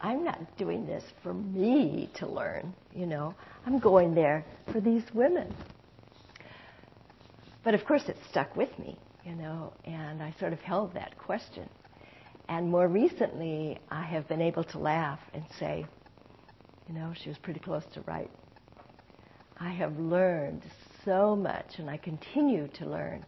I'm 0.00 0.24
not 0.24 0.56
doing 0.56 0.84
this 0.86 1.04
for 1.22 1.32
me 1.32 2.10
to 2.14 2.26
learn, 2.26 2.74
you 2.92 3.06
know. 3.06 3.34
I'm 3.64 3.78
going 3.78 4.14
there 4.14 4.44
for 4.72 4.80
these 4.80 5.04
women. 5.14 5.54
But 7.62 7.74
of 7.74 7.84
course, 7.84 8.02
it 8.08 8.16
stuck 8.28 8.56
with 8.56 8.76
me 8.80 8.98
you 9.24 9.34
know, 9.34 9.72
and 9.84 10.22
I 10.22 10.34
sort 10.38 10.52
of 10.52 10.60
held 10.60 10.94
that 10.94 11.16
question. 11.18 11.68
And 12.48 12.68
more 12.70 12.88
recently, 12.88 13.78
I 13.88 14.02
have 14.02 14.28
been 14.28 14.42
able 14.42 14.64
to 14.64 14.78
laugh 14.78 15.20
and 15.32 15.44
say, 15.58 15.86
you 16.88 16.94
know, 16.94 17.12
she 17.22 17.28
was 17.28 17.38
pretty 17.38 17.60
close 17.60 17.84
to 17.94 18.00
right. 18.02 18.30
I 19.58 19.70
have 19.70 19.98
learned 19.98 20.62
so 21.04 21.36
much, 21.36 21.78
and 21.78 21.88
I 21.88 21.96
continue 21.96 22.68
to 22.78 22.86
learn 22.86 23.24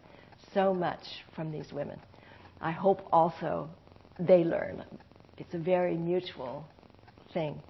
so 0.53 0.75
much 0.75 1.03
from 1.35 1.53
these 1.53 1.73
women. 1.73 1.99
I 2.61 2.71
hope 2.71 3.07
also 3.13 3.69
they 4.19 4.45
learn. 4.45 4.85
It's 5.39 5.55
a 5.55 5.59
very 5.59 5.97
mutual 5.97 6.67
thing. 7.33 7.61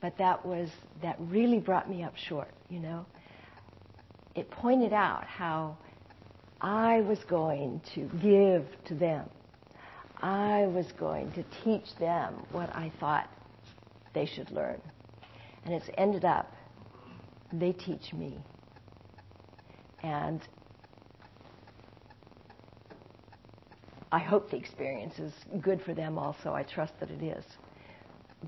But 0.00 0.18
that 0.18 0.44
was, 0.44 0.68
that 1.02 1.16
really 1.18 1.58
brought 1.58 1.88
me 1.88 2.02
up 2.02 2.14
short, 2.16 2.50
you 2.68 2.80
know. 2.80 3.06
It 4.34 4.50
pointed 4.50 4.92
out 4.92 5.24
how 5.24 5.78
I 6.60 7.00
was 7.02 7.18
going 7.28 7.80
to 7.94 8.10
give 8.22 8.66
to 8.86 8.94
them. 8.94 9.28
I 10.20 10.66
was 10.66 10.86
going 10.98 11.32
to 11.32 11.44
teach 11.62 11.86
them 11.98 12.34
what 12.52 12.74
I 12.74 12.92
thought 13.00 13.28
they 14.14 14.26
should 14.26 14.50
learn. 14.50 14.80
And 15.64 15.74
it's 15.74 15.88
ended 15.96 16.24
up, 16.24 16.52
they 17.52 17.72
teach 17.72 18.12
me. 18.12 18.38
And 20.02 20.40
I 24.12 24.18
hope 24.18 24.50
the 24.50 24.56
experience 24.56 25.18
is 25.18 25.32
good 25.60 25.80
for 25.82 25.94
them 25.94 26.18
also. 26.18 26.52
I 26.52 26.62
trust 26.62 26.92
that 27.00 27.10
it 27.10 27.22
is. 27.22 27.44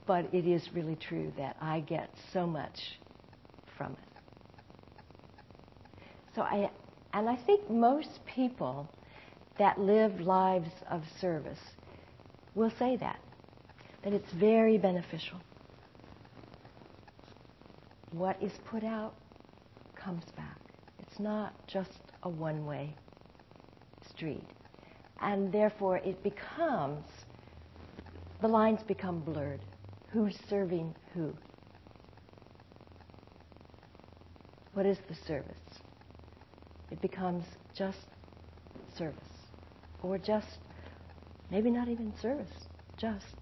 But 0.06 0.32
it 0.32 0.46
is 0.46 0.68
really 0.74 0.96
true 0.96 1.32
that 1.38 1.56
I 1.60 1.80
get 1.80 2.10
so 2.32 2.46
much 2.46 2.98
from 3.76 3.92
it. 3.92 3.98
So 6.34 6.42
I, 6.42 6.70
and 7.14 7.28
I 7.30 7.36
think 7.36 7.70
most 7.70 8.20
people 8.26 8.88
that 9.58 9.80
live 9.80 10.20
lives 10.20 10.70
of 10.90 11.02
service 11.18 11.58
will 12.54 12.72
say 12.78 12.96
that, 12.96 13.18
that 14.02 14.12
it's 14.12 14.30
very 14.32 14.76
beneficial. 14.76 15.40
What 18.16 18.42
is 18.42 18.52
put 18.64 18.82
out 18.82 19.14
comes 19.94 20.24
back. 20.36 20.58
It's 21.00 21.20
not 21.20 21.54
just 21.66 21.90
a 22.22 22.28
one 22.28 22.64
way 22.64 22.94
street. 24.08 24.48
And 25.20 25.52
therefore, 25.52 25.98
it 25.98 26.22
becomes, 26.22 27.04
the 28.40 28.48
lines 28.48 28.82
become 28.82 29.20
blurred. 29.20 29.60
Who's 30.08 30.38
serving 30.48 30.94
who? 31.12 31.34
What 34.72 34.86
is 34.86 34.98
the 35.08 35.14
service? 35.26 35.56
it 36.90 37.00
becomes 37.00 37.44
just 37.74 37.98
service. 38.96 39.18
Or 40.02 40.18
just, 40.18 40.58
maybe 41.50 41.70
not 41.70 41.88
even 41.88 42.12
service, 42.20 42.52
just 42.96 43.36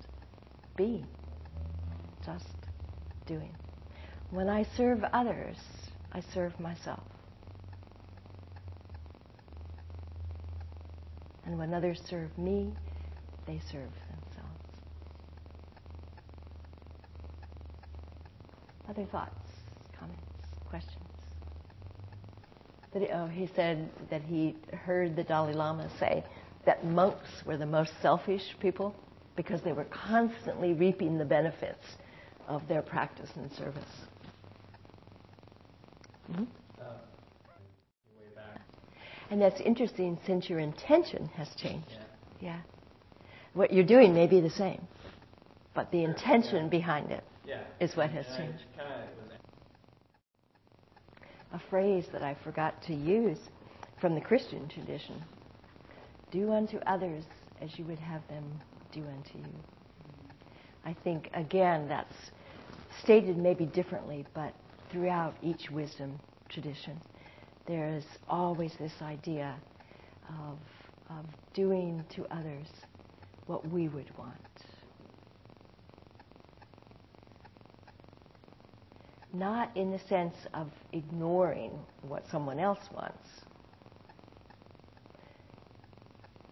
being. 0.77 1.07
Just 2.25 2.47
doing. 3.27 3.55
When 4.35 4.49
I 4.49 4.67
serve 4.77 5.05
others, 5.13 5.57
I 6.11 6.21
serve 6.35 6.59
myself. 6.59 7.05
And 11.47 11.57
when 11.57 11.73
others 11.73 12.03
serve 12.11 12.37
me, 12.37 12.73
they 13.47 13.61
serve 13.71 13.93
themselves. 14.11 14.73
Other 18.91 19.05
thoughts, 19.05 19.39
comments, 19.97 20.21
questions? 20.69 21.05
He, 22.93 23.07
oh, 23.13 23.27
he 23.29 23.49
said 23.55 23.89
that 24.11 24.23
he 24.23 24.57
heard 24.73 25.15
the 25.15 25.23
Dalai 25.23 25.53
Lama 25.53 25.89
say 26.01 26.25
that 26.67 26.85
monks 26.85 27.45
were 27.47 27.57
the 27.57 27.67
most 27.67 27.93
selfish 28.03 28.57
people 28.59 28.97
because 29.37 29.63
they 29.63 29.73
were 29.73 29.85
constantly 29.85 30.73
reaping 30.73 31.19
the 31.19 31.25
benefits 31.25 31.87
of 32.49 32.67
their 32.67 32.83
practice 32.83 33.31
and 33.37 33.53
service. 33.53 33.85
Mm-hmm. 36.31 36.45
Uh, 36.81 36.85
and 39.31 39.41
that's 39.41 39.61
interesting 39.61 40.19
since 40.27 40.49
your 40.49 40.59
intention 40.59 41.27
has 41.37 41.49
changed. 41.57 41.99
Yeah. 42.41 42.57
yeah. 42.57 42.61
What 43.53 43.73
you're 43.73 43.85
doing 43.85 44.15
may 44.15 44.27
be 44.27 44.41
the 44.41 44.51
same, 44.51 44.87
but 45.75 45.91
the 45.93 46.05
intention 46.05 46.65
yeah. 46.65 46.69
behind 46.71 47.11
it 47.11 47.25
yeah. 47.47 47.63
is 47.81 47.97
what 47.97 48.11
has 48.11 48.27
changed. 48.37 48.65
A 51.53 51.61
phrase 51.71 52.05
that 52.13 52.23
I 52.23 52.37
forgot 52.43 52.83
to 52.85 52.95
use 52.95 53.39
from 54.01 54.15
the 54.15 54.21
Christian 54.21 54.69
tradition 54.69 55.23
do 56.33 56.53
unto 56.53 56.79
others 56.79 57.25
as 57.61 57.79
you 57.79 57.85
would 57.85 57.99
have 58.01 58.27
them 58.29 58.45
do 58.93 59.01
unto 59.01 59.39
you. 59.39 59.55
I 60.85 60.95
think, 61.05 61.31
again, 61.33 61.89
that's 61.89 62.15
stated 63.03 63.37
maybe 63.37 63.67
differently, 63.67 64.27
but 64.35 64.53
throughout 64.95 65.35
each 65.43 65.71
wisdom 65.73 66.21
tradition, 66.49 67.01
there 67.67 67.89
is 67.89 68.05
always 68.29 68.73
this 68.79 68.93
idea 69.03 69.57
of, 70.29 70.59
of 71.11 71.25
doing 71.53 72.05
to 72.15 72.25
others 72.31 72.69
what 73.47 73.69
we 73.69 73.89
would 73.89 74.09
want. 74.17 74.31
Not 79.33 79.77
in 79.77 79.91
the 79.91 79.99
sense 80.09 80.37
of 80.55 80.71
ignoring 80.93 81.73
what 82.03 82.23
someone 82.31 82.61
else 82.61 82.89
wants, 82.95 83.27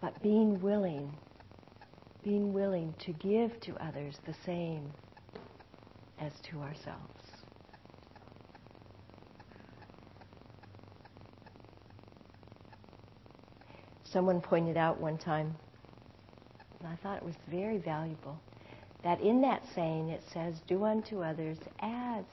but 0.01 0.21
being 0.21 0.61
willing, 0.61 1.13
being 2.25 2.51
willing 2.51 2.93
to 3.05 3.13
give 3.13 3.57
to 3.61 3.73
others 3.81 4.17
the 4.27 4.35
same 4.45 4.91
as 6.19 6.33
to 6.51 6.59
ourselves. 6.59 7.22
Someone 14.13 14.41
pointed 14.41 14.77
out 14.77 15.01
one 15.01 15.17
time, 15.17 15.55
and 16.79 16.87
I 16.87 16.95
thought 16.97 17.17
it 17.17 17.23
was 17.23 17.33
very 17.49 17.79
valuable, 17.79 18.39
that 19.03 19.19
in 19.19 19.41
that 19.41 19.63
saying 19.73 20.09
it 20.09 20.21
says, 20.31 20.61
Do 20.67 20.85
unto 20.85 21.23
others 21.23 21.57
as 21.79 22.23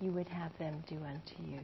you 0.00 0.10
would 0.10 0.26
have 0.26 0.50
them 0.58 0.82
do 0.88 0.96
unto 0.96 1.40
you. 1.48 1.60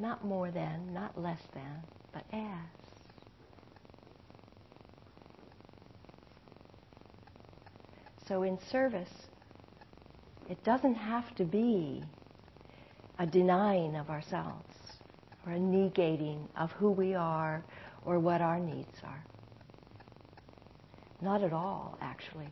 Not 0.00 0.24
more 0.24 0.50
than, 0.50 0.92
not 0.92 1.16
less 1.16 1.38
than, 1.54 1.84
but 2.12 2.24
as. 2.32 2.42
So 8.26 8.42
in 8.42 8.58
service, 8.72 9.28
it 10.50 10.64
doesn't 10.64 10.96
have 10.96 11.32
to 11.36 11.44
be 11.44 12.02
a 13.20 13.26
denying 13.26 13.94
of 13.94 14.10
ourselves 14.10 14.75
or 15.46 15.52
a 15.52 15.58
negating 15.58 16.40
of 16.58 16.70
who 16.72 16.90
we 16.90 17.14
are 17.14 17.64
or 18.04 18.18
what 18.18 18.40
our 18.40 18.58
needs 18.58 18.98
are. 19.04 19.24
Not 21.22 21.42
at 21.42 21.52
all, 21.52 21.96
actually. 22.00 22.48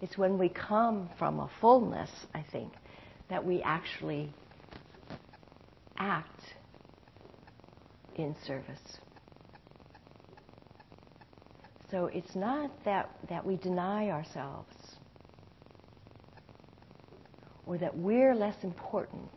It's 0.00 0.16
when 0.16 0.38
we 0.38 0.48
come 0.48 1.10
from 1.18 1.40
a 1.40 1.50
fullness, 1.60 2.10
I 2.34 2.44
think, 2.52 2.72
that 3.28 3.44
we 3.44 3.62
actually 3.62 4.32
act 5.98 6.40
in 8.16 8.34
service. 8.46 8.80
So 11.90 12.06
it's 12.06 12.34
not 12.34 12.70
that, 12.84 13.10
that 13.28 13.44
we 13.44 13.56
deny 13.56 14.10
ourselves 14.10 14.74
or 17.64 17.78
that 17.78 17.96
we're 17.96 18.34
less 18.34 18.56
important 18.62 19.30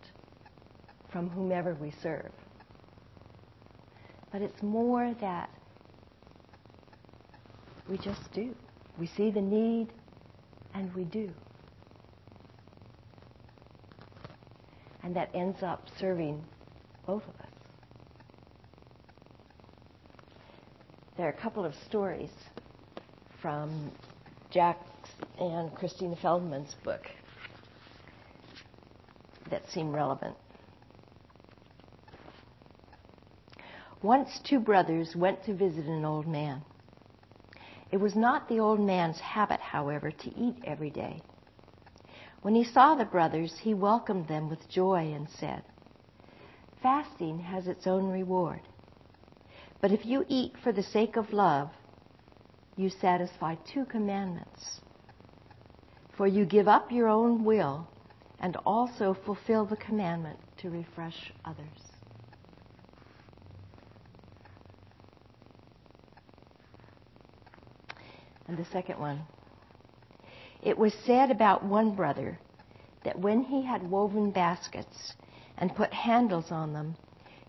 from 1.11 1.29
whomever 1.29 1.75
we 1.75 1.93
serve. 2.01 2.31
But 4.31 4.41
it's 4.41 4.61
more 4.61 5.15
that 5.21 5.49
we 7.89 7.97
just 7.97 8.31
do. 8.33 8.55
We 8.99 9.07
see 9.07 9.31
the 9.31 9.41
need 9.41 9.87
and 10.73 10.93
we 10.93 11.05
do. 11.05 11.31
And 15.03 15.15
that 15.15 15.29
ends 15.33 15.63
up 15.63 15.87
serving 15.99 16.43
both 17.07 17.23
of 17.23 17.35
us. 17.39 17.49
There 21.17 21.25
are 21.25 21.31
a 21.31 21.41
couple 21.41 21.65
of 21.65 21.73
stories 21.87 22.29
from 23.41 23.91
Jack 24.51 24.77
and 25.39 25.73
Christina 25.75 26.15
Feldman's 26.21 26.75
book 26.83 27.01
that 29.49 29.63
seem 29.71 29.91
relevant. 29.91 30.35
Once 34.01 34.39
two 34.43 34.59
brothers 34.59 35.13
went 35.13 35.43
to 35.43 35.53
visit 35.53 35.85
an 35.85 36.05
old 36.05 36.25
man. 36.25 36.63
It 37.91 37.97
was 37.97 38.15
not 38.15 38.47
the 38.47 38.59
old 38.59 38.79
man's 38.79 39.19
habit, 39.19 39.59
however, 39.59 40.09
to 40.09 40.39
eat 40.39 40.55
every 40.63 40.89
day. 40.89 41.21
When 42.41 42.55
he 42.55 42.63
saw 42.63 42.95
the 42.95 43.03
brothers, 43.03 43.57
he 43.59 43.73
welcomed 43.73 44.27
them 44.27 44.47
with 44.47 44.69
joy 44.69 45.11
and 45.13 45.29
said, 45.29 45.63
Fasting 46.81 47.39
has 47.39 47.67
its 47.67 47.87
own 47.87 48.07
reward. 48.07 48.61
But 49.81 49.91
if 49.91 50.05
you 50.05 50.25
eat 50.29 50.53
for 50.63 50.71
the 50.71 50.83
sake 50.83 51.17
of 51.17 51.33
love, 51.33 51.69
you 52.77 52.89
satisfy 52.89 53.55
two 53.55 53.83
commandments. 53.83 54.79
For 56.15 56.25
you 56.25 56.45
give 56.45 56.69
up 56.69 56.91
your 56.91 57.09
own 57.09 57.43
will 57.43 57.87
and 58.39 58.55
also 58.65 59.13
fulfill 59.25 59.65
the 59.65 59.75
commandment 59.75 60.39
to 60.59 60.69
refresh 60.69 61.33
others. 61.43 61.88
And 68.49 68.57
the 68.57 68.65
second 68.65 68.99
one. 68.99 69.21
It 70.63 70.75
was 70.75 70.95
said 71.05 71.29
about 71.29 71.63
one 71.63 71.95
brother 71.95 72.39
that 73.03 73.19
when 73.19 73.43
he 73.43 73.61
had 73.63 73.91
woven 73.91 74.31
baskets 74.31 75.13
and 75.59 75.75
put 75.75 75.93
handles 75.93 76.51
on 76.51 76.73
them, 76.73 76.95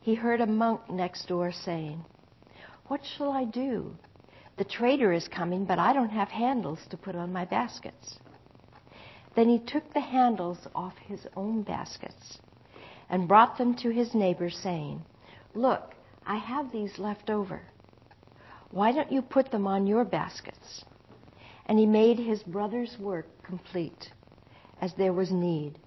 he 0.03 0.15
heard 0.15 0.43
a 0.43 0.47
monk 0.47 0.91
next 0.91 1.27
door 1.27 1.53
saying, 1.53 2.05
what 2.89 3.01
shall 3.03 3.33
I 3.33 3.45
do? 3.47 3.97
The 4.59 4.65
trader 4.65 5.11
is 5.11 5.27
coming, 5.27 5.65
but 5.65 5.79
I 5.79 5.95
don't 5.95 6.11
have 6.11 6.29
handles 6.29 6.81
to 6.91 6.99
put 6.99 7.17
on 7.17 7.33
my 7.33 7.47
baskets. 7.47 8.19
Then 9.35 9.49
he 9.49 9.59
took 9.59 9.95
the 9.95 10.01
handles 10.01 10.59
off 10.75 10.99
his 10.99 11.27
own 11.35 11.63
baskets 11.63 12.41
and 13.09 13.27
brought 13.27 13.57
them 13.57 13.75
to 13.77 13.89
his 13.89 14.15
neighbor, 14.15 14.51
saying, 14.51 15.03
Look, 15.55 15.95
I 16.27 16.37
have 16.37 16.71
these 16.71 16.99
left 16.99 17.31
over. 17.31 17.63
Why 18.71 18.93
don't 18.93 19.11
you 19.11 19.23
put 19.23 19.51
them 19.51 19.67
on 19.67 19.87
your 19.87 20.05
baskets? 20.05 20.85
And 21.67 21.79
he 21.79 21.87
made 21.87 22.19
his 22.19 22.43
brother's 22.43 22.97
work 22.99 23.27
complete, 23.43 24.11
as 24.81 24.93
there 24.95 25.13
was 25.13 25.31
need, 25.31 25.79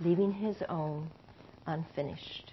leaving 0.00 0.32
his 0.32 0.56
own 0.68 1.10
unfinished. 1.66 2.52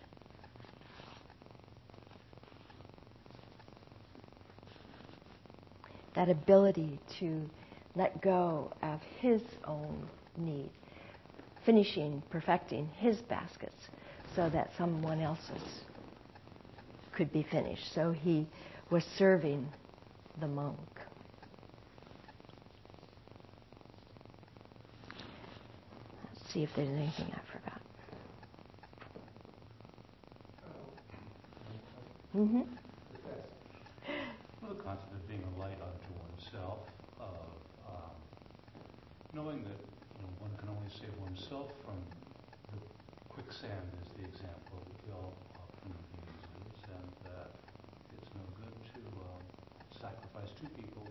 that 6.16 6.30
ability 6.30 7.00
to 7.20 7.50
let 7.96 8.22
go 8.22 8.72
of 8.82 9.00
his 9.20 9.42
own 9.66 10.08
need, 10.38 10.70
finishing, 11.66 12.22
perfecting 12.30 12.88
his 12.98 13.18
baskets 13.24 13.90
so 14.36 14.50
that 14.50 14.70
someone 14.78 15.22
else's 15.22 15.82
could 17.16 17.32
be 17.32 17.44
finished. 17.44 17.94
So 17.94 18.12
he 18.12 18.48
was 18.90 19.04
serving 19.18 19.68
the 20.40 20.48
monk. 20.48 20.78
Let's 26.34 26.54
see 26.54 26.64
if 26.64 26.70
there's 26.76 26.90
anything 26.90 27.32
I 27.34 27.42
forgot. 27.52 27.82
Mm-hmm. 32.36 32.62
Well, 34.62 34.74
the 34.74 34.82
concept 34.82 35.14
of 35.14 35.28
being 35.30 35.44
a 35.44 35.60
light 35.62 35.78
unto 35.78 36.10
oneself, 36.18 36.80
of 37.22 37.30
um, 37.86 38.18
knowing 39.34 39.62
that 39.70 39.78
you 39.78 40.22
know 40.26 40.34
one 40.42 40.50
can 40.58 40.70
only 40.70 40.90
save 40.98 41.14
oneself 41.22 41.70
from 41.86 41.94
the 42.74 42.82
quicksand, 43.30 43.86
is 44.02 44.10
the 44.18 44.26
example 44.26 44.82
that 44.82 44.98
Gil 45.06 45.30
often 45.62 45.94
uses, 45.94 46.90
and 46.90 47.06
that 47.22 47.54
it's 48.18 48.32
no 48.34 48.46
good 48.58 48.74
to 48.98 49.02
um, 49.30 49.46
sacrifice 50.04 50.50
two 50.60 50.68
people 50.68 51.02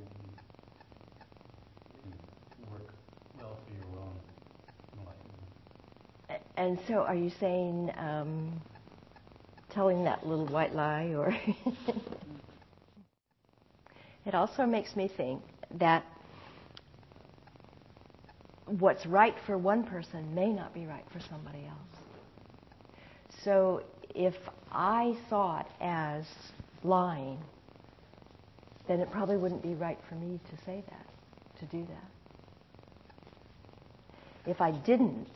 when 1.94 2.12
you 2.58 2.64
work 2.70 2.94
well 3.38 3.56
for 3.66 3.72
your 3.72 3.86
own 3.98 4.16
enlightenment. 4.98 6.42
And 6.56 6.78
so, 6.86 6.96
are 7.00 7.14
you 7.14 7.30
saying 7.40 7.90
um, 7.96 8.60
telling 9.70 10.04
that 10.04 10.26
little 10.26 10.46
white 10.46 10.74
lie, 10.74 11.14
or 11.16 11.34
it 14.26 14.34
also 14.34 14.66
makes 14.66 14.94
me 14.94 15.08
think 15.16 15.40
that 15.78 16.04
what's 18.66 19.06
right 19.06 19.34
for 19.46 19.56
one 19.56 19.84
person 19.84 20.34
may 20.34 20.52
not 20.52 20.74
be 20.74 20.84
right 20.86 21.04
for 21.12 21.20
somebody 21.20 21.64
else. 21.66 21.78
So 23.42 23.82
if 24.14 24.34
I 24.70 25.16
saw 25.28 25.60
it 25.60 25.66
as 25.80 26.24
lying, 26.84 27.38
then 28.86 29.00
it 29.00 29.10
probably 29.10 29.36
wouldn't 29.36 29.62
be 29.62 29.74
right 29.74 29.98
for 30.08 30.14
me 30.16 30.40
to 30.50 30.64
say 30.64 30.82
that, 30.90 31.06
to 31.60 31.66
do 31.66 31.86
that. 31.86 32.10
If 34.50 34.60
I 34.60 34.72
didn't, 34.72 35.28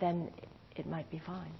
then 0.00 0.30
it 0.76 0.86
might 0.86 1.10
be 1.10 1.20
fine. 1.24 1.52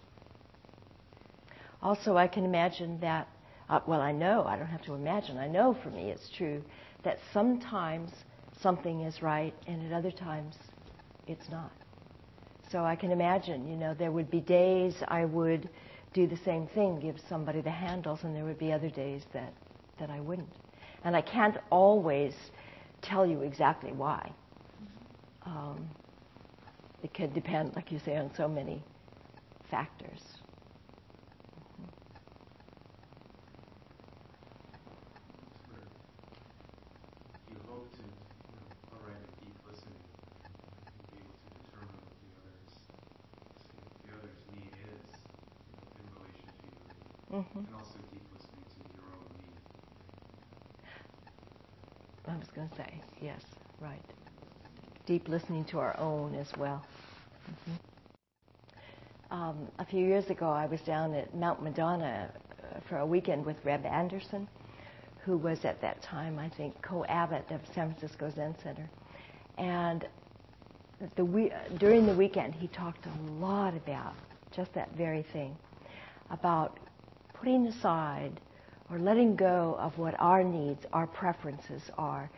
Also, 1.83 2.17
I 2.17 2.27
can 2.27 2.45
imagine 2.45 3.01
that, 3.01 3.29
uh, 3.69 3.81
well, 3.87 4.01
I 4.01 4.13
know, 4.13 4.45
I 4.45 4.57
don't 4.57 4.67
have 4.67 4.83
to 4.83 4.95
imagine, 4.95 5.39
I 5.39 5.49
know 5.49 5.77
for 5.83 5.91
me 5.91 6.11
it's 6.11 6.29
true 6.37 6.63
that 7.05 7.19
sometimes 7.33 8.11
something 8.61 9.03
is 9.03 9.23
right 9.23 9.55
and 9.67 9.87
at 9.87 9.97
other 9.97 10.11
times 10.11 10.57
it's 11.27 11.49
not. 11.51 11.73
So 12.71 12.85
I 12.85 12.97
can 12.97 13.11
imagine, 13.11 13.67
you 13.67 13.77
know, 13.77 13.95
there 13.95 14.13
would 14.13 14.31
be 14.31 14.41
days 14.41 14.95
I 15.09 15.25
would 15.25 15.69
do 16.13 16.27
the 16.27 16.37
same 16.45 16.67
thing, 16.69 17.01
give 17.01 17.17
somebody 17.29 17.61
the 17.61 17.71
handles, 17.71 18.21
and 18.23 18.35
there 18.35 18.45
would 18.45 18.59
be 18.59 18.73
other 18.73 18.91
days 18.91 19.23
that, 19.33 19.53
that 20.01 20.11
I 20.11 20.21
wouldn't. 20.21 20.53
And 21.05 21.15
I 21.17 21.21
can't 21.23 21.57
always 21.71 22.35
tell 23.03 23.25
you 23.27 23.43
exactly 23.43 23.93
why. 23.93 24.33
Um, 25.47 25.89
it 27.03 27.15
can 27.15 27.33
depend, 27.33 27.75
like 27.77 27.93
you 27.93 27.99
say, 28.05 28.17
on 28.17 28.31
so 28.37 28.49
many 28.49 28.83
factors. 29.71 30.21
Mm-hmm. 31.81 31.91
And 40.87 40.95
be 41.13 41.19
able 41.23 41.31
to 41.31 41.51
determine 41.63 42.03
what 42.03 42.19
the 44.03 44.11
other's 44.11 44.43
need 44.51 44.75
is 44.75 45.07
in 46.01 46.07
relationship 46.19 46.67
to 46.67 46.95
me 46.99 47.63
and 47.63 47.75
also 47.79 47.99
deep 48.11 48.27
listening 48.35 48.67
to 48.67 48.81
your 48.91 49.07
own 49.15 49.31
need. 49.39 49.63
I 52.31 52.37
was 52.39 52.49
going 52.55 52.68
to 52.68 52.76
say, 52.76 53.03
yes, 53.20 53.41
right. 53.81 54.01
Deep 55.07 55.28
listening 55.28 55.64
to 55.66 55.78
our 55.78 55.99
own 55.99 56.35
as 56.37 56.47
well. 56.57 56.85
Mm-hmm. 57.51 59.35
Um, 59.35 59.68
a 59.78 59.85
few 59.85 60.07
years 60.07 60.31
ago, 60.31 60.49
I 60.49 60.66
was 60.66 60.81
down 60.83 61.14
at 61.14 61.35
Mount 61.35 61.62
Madonna 61.62 62.31
uh, 62.62 62.81
for 62.89 62.99
a 62.99 63.07
weekend 63.07 63.45
with 63.45 63.57
Reb 63.64 63.85
Anderson, 63.85 64.47
who 65.24 65.37
was 65.37 65.64
at 65.64 65.81
that 65.81 66.03
time, 66.03 66.39
I 66.39 66.49
think, 66.51 66.81
co-abbot 66.83 67.51
of 67.51 67.61
San 67.74 67.95
Francisco 67.95 68.31
Zen 68.35 68.55
Center. 68.62 68.89
And 69.59 70.07
the 71.16 71.24
we- 71.24 71.53
during 71.78 72.07
the 72.07 72.14
weekend, 72.14 72.55
he 72.55 72.68
talked 72.68 73.07
a 73.07 73.33
lot 73.41 73.74
about 73.76 74.14
just 74.53 74.72
that 74.74 74.93
very 74.97 75.24
thing, 75.33 75.57
about 76.31 76.78
putting 77.35 77.66
aside 77.66 78.41
or 78.91 78.99
letting 78.99 79.36
go 79.36 79.76
of 79.78 79.97
what 79.99 80.14
our 80.18 80.43
needs, 80.43 80.84
our 80.93 81.07
preferences 81.07 81.82
are 81.97 82.30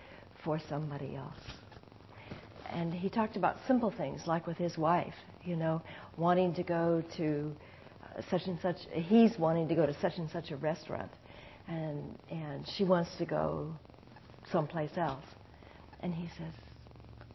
for 0.45 0.61
somebody 0.69 1.17
else. 1.17 1.41
And 2.71 2.93
he 2.93 3.09
talked 3.09 3.37
about 3.37 3.57
simple 3.67 3.91
things 3.91 4.27
like 4.27 4.47
with 4.47 4.57
his 4.57 4.77
wife, 4.79 5.15
you 5.45 5.57
know, 5.57 5.83
wanting 6.17 6.55
to 6.55 6.63
go 6.63 7.03
to 7.17 7.55
uh, 8.03 8.23
such 8.31 8.47
and 8.47 8.59
such, 8.61 8.77
he's 8.93 9.39
wanting 9.39 9.69
to 9.69 9.75
go 9.75 9.87
to 9.87 9.95
such 10.01 10.17
and 10.19 10.31
such 10.31 10.51
a 10.51 10.57
restaurant, 10.57 11.11
and, 11.69 12.19
and 12.31 12.67
she 12.77 12.85
wants 12.85 13.11
to 13.17 13.25
go 13.25 13.75
someplace 14.51 14.97
else. 14.97 15.25
And 16.01 16.15
he 16.15 16.29
says, 16.39 16.53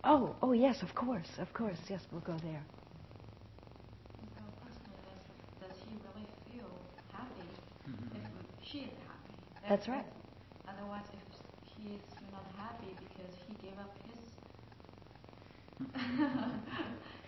Oh, 0.04 0.36
oh, 0.42 0.54
yes, 0.54 0.82
of 0.82 0.94
course, 0.96 1.30
of 1.40 1.54
course, 1.54 1.78
yes, 1.90 2.02
we'll 2.12 2.22
go 2.22 2.38
there. 2.44 2.64
she 8.72 8.80
is 8.80 8.86
happy. 8.86 8.98
That's, 8.98 9.07
That's 9.70 9.88
right. 9.88 10.06
Otherwise, 10.68 11.04
if 11.14 11.20
he 11.78 11.96
is 11.96 12.02
not 12.32 12.46
happy 12.58 12.96
because 13.00 13.34
he 13.48 13.56
gave 13.68 13.78
up 13.80 13.94
his, 14.06 14.24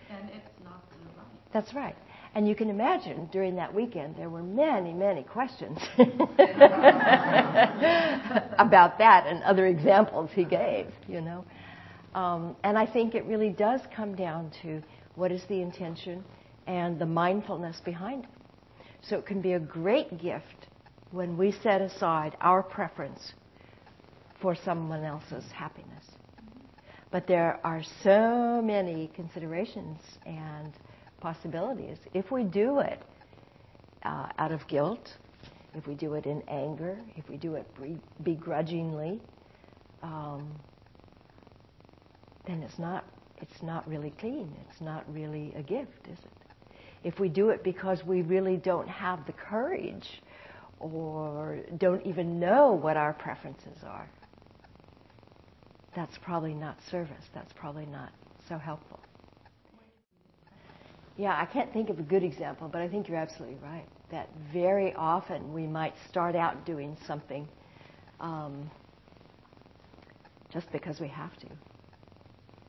then 0.08 0.30
it's 0.34 0.50
not 0.64 0.82
right. 1.16 1.26
That's 1.52 1.74
right. 1.74 1.96
And 2.34 2.48
you 2.48 2.54
can 2.54 2.70
imagine 2.70 3.28
during 3.32 3.56
that 3.56 3.74
weekend 3.74 4.16
there 4.16 4.30
were 4.30 4.42
many, 4.42 4.94
many 4.94 5.22
questions 5.22 5.78
about 8.58 8.98
that 8.98 9.26
and 9.26 9.42
other 9.42 9.66
examples 9.66 10.30
he 10.32 10.44
gave, 10.44 10.86
you 11.08 11.20
know. 11.20 11.44
Um, 12.14 12.56
and 12.64 12.78
I 12.78 12.86
think 12.86 13.14
it 13.14 13.24
really 13.26 13.50
does 13.50 13.80
come 13.94 14.14
down 14.14 14.52
to 14.62 14.82
what 15.16 15.30
is 15.32 15.42
the 15.48 15.60
intention 15.60 16.24
and 16.66 16.98
the 16.98 17.06
mindfulness 17.06 17.80
behind 17.84 18.24
it. 18.24 18.30
So 19.02 19.16
it 19.16 19.26
can 19.26 19.40
be 19.42 19.52
a 19.54 19.60
great 19.60 20.18
gift 20.20 20.68
when 21.10 21.36
we 21.36 21.52
set 21.62 21.80
aside 21.80 22.36
our 22.40 22.62
preference 22.62 23.32
for 24.40 24.54
someone 24.54 25.04
else's 25.04 25.44
happiness. 25.52 26.04
But 27.10 27.26
there 27.26 27.58
are 27.64 27.82
so 28.02 28.62
many 28.62 29.10
considerations 29.14 29.98
and 30.24 30.72
possibilities. 31.20 31.98
If 32.14 32.30
we 32.30 32.44
do 32.44 32.78
it 32.78 33.02
uh, 34.04 34.28
out 34.38 34.52
of 34.52 34.66
guilt, 34.68 35.10
if 35.74 35.86
we 35.86 35.94
do 35.94 36.14
it 36.14 36.26
in 36.26 36.42
anger, 36.48 36.98
if 37.16 37.28
we 37.28 37.36
do 37.36 37.54
it 37.56 37.66
begrudgingly, 38.22 39.20
um, 40.02 40.54
then 42.46 42.62
it's 42.62 42.78
not 42.78 43.04
it's 43.42 43.62
not 43.62 43.88
really 43.88 44.10
clean. 44.20 44.54
It's 44.68 44.82
not 44.82 45.04
really 45.12 45.52
a 45.56 45.62
gift, 45.62 46.06
is 46.06 46.18
it? 46.18 46.76
If 47.02 47.18
we 47.18 47.30
do 47.30 47.48
it 47.48 47.64
because 47.64 48.04
we 48.04 48.20
really 48.20 48.58
don't 48.58 48.88
have 48.88 49.24
the 49.26 49.32
courage 49.32 50.20
or 50.80 51.60
don't 51.78 52.04
even 52.06 52.40
know 52.40 52.72
what 52.72 52.96
our 52.96 53.12
preferences 53.12 53.78
are, 53.86 54.08
that's 55.94 56.16
probably 56.22 56.54
not 56.54 56.76
service. 56.90 57.24
That's 57.34 57.52
probably 57.52 57.86
not 57.86 58.10
so 58.48 58.58
helpful. 58.58 58.98
Yeah, 61.16 61.36
I 61.38 61.44
can't 61.44 61.72
think 61.72 61.90
of 61.90 61.98
a 61.98 62.02
good 62.02 62.22
example, 62.22 62.68
but 62.68 62.80
I 62.80 62.88
think 62.88 63.08
you're 63.08 63.18
absolutely 63.18 63.58
right. 63.62 63.86
That 64.10 64.28
very 64.52 64.94
often 64.94 65.52
we 65.52 65.66
might 65.66 65.94
start 66.08 66.34
out 66.34 66.64
doing 66.64 66.96
something 67.06 67.46
um, 68.20 68.70
just 70.52 70.70
because 70.72 70.98
we 71.00 71.08
have 71.08 71.36
to. 71.40 71.46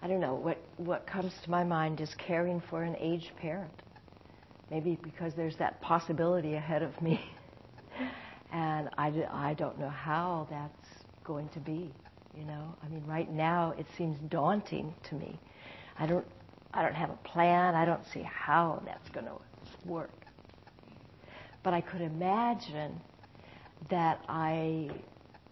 I 0.01 0.07
don't 0.07 0.19
know, 0.19 0.35
what, 0.35 0.57
what 0.77 1.05
comes 1.05 1.31
to 1.43 1.49
my 1.49 1.63
mind 1.63 2.01
is 2.01 2.13
caring 2.17 2.61
for 2.69 2.83
an 2.83 2.95
aged 2.99 3.31
parent. 3.37 3.71
Maybe 4.69 4.97
because 5.01 5.33
there's 5.35 5.57
that 5.57 5.79
possibility 5.81 6.55
ahead 6.55 6.81
of 6.81 6.99
me 7.01 7.21
and 8.51 8.89
I, 8.97 9.07
I 9.31 9.53
don't 9.53 9.79
know 9.79 9.89
how 9.89 10.47
that's 10.49 11.03
going 11.23 11.49
to 11.49 11.59
be. 11.59 11.91
You 12.37 12.45
know, 12.45 12.75
I 12.83 12.87
mean, 12.87 13.03
right 13.05 13.29
now 13.31 13.73
it 13.77 13.85
seems 13.97 14.17
daunting 14.29 14.93
to 15.09 15.15
me. 15.15 15.37
I 15.99 16.05
don't, 16.05 16.25
I 16.73 16.81
don't 16.81 16.95
have 16.95 17.09
a 17.09 17.17
plan. 17.27 17.75
I 17.75 17.85
don't 17.85 18.05
see 18.13 18.21
how 18.21 18.81
that's 18.85 19.09
going 19.09 19.25
to 19.25 19.37
work. 19.85 20.11
But 21.63 21.73
I 21.73 21.81
could 21.81 22.01
imagine 22.01 22.99
that 23.89 24.23
I 24.29 24.89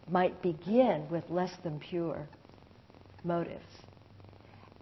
might 0.10 0.42
begin 0.42 1.08
with 1.10 1.24
less 1.30 1.52
than 1.64 1.80
pure 1.80 2.28
motives, 3.24 3.66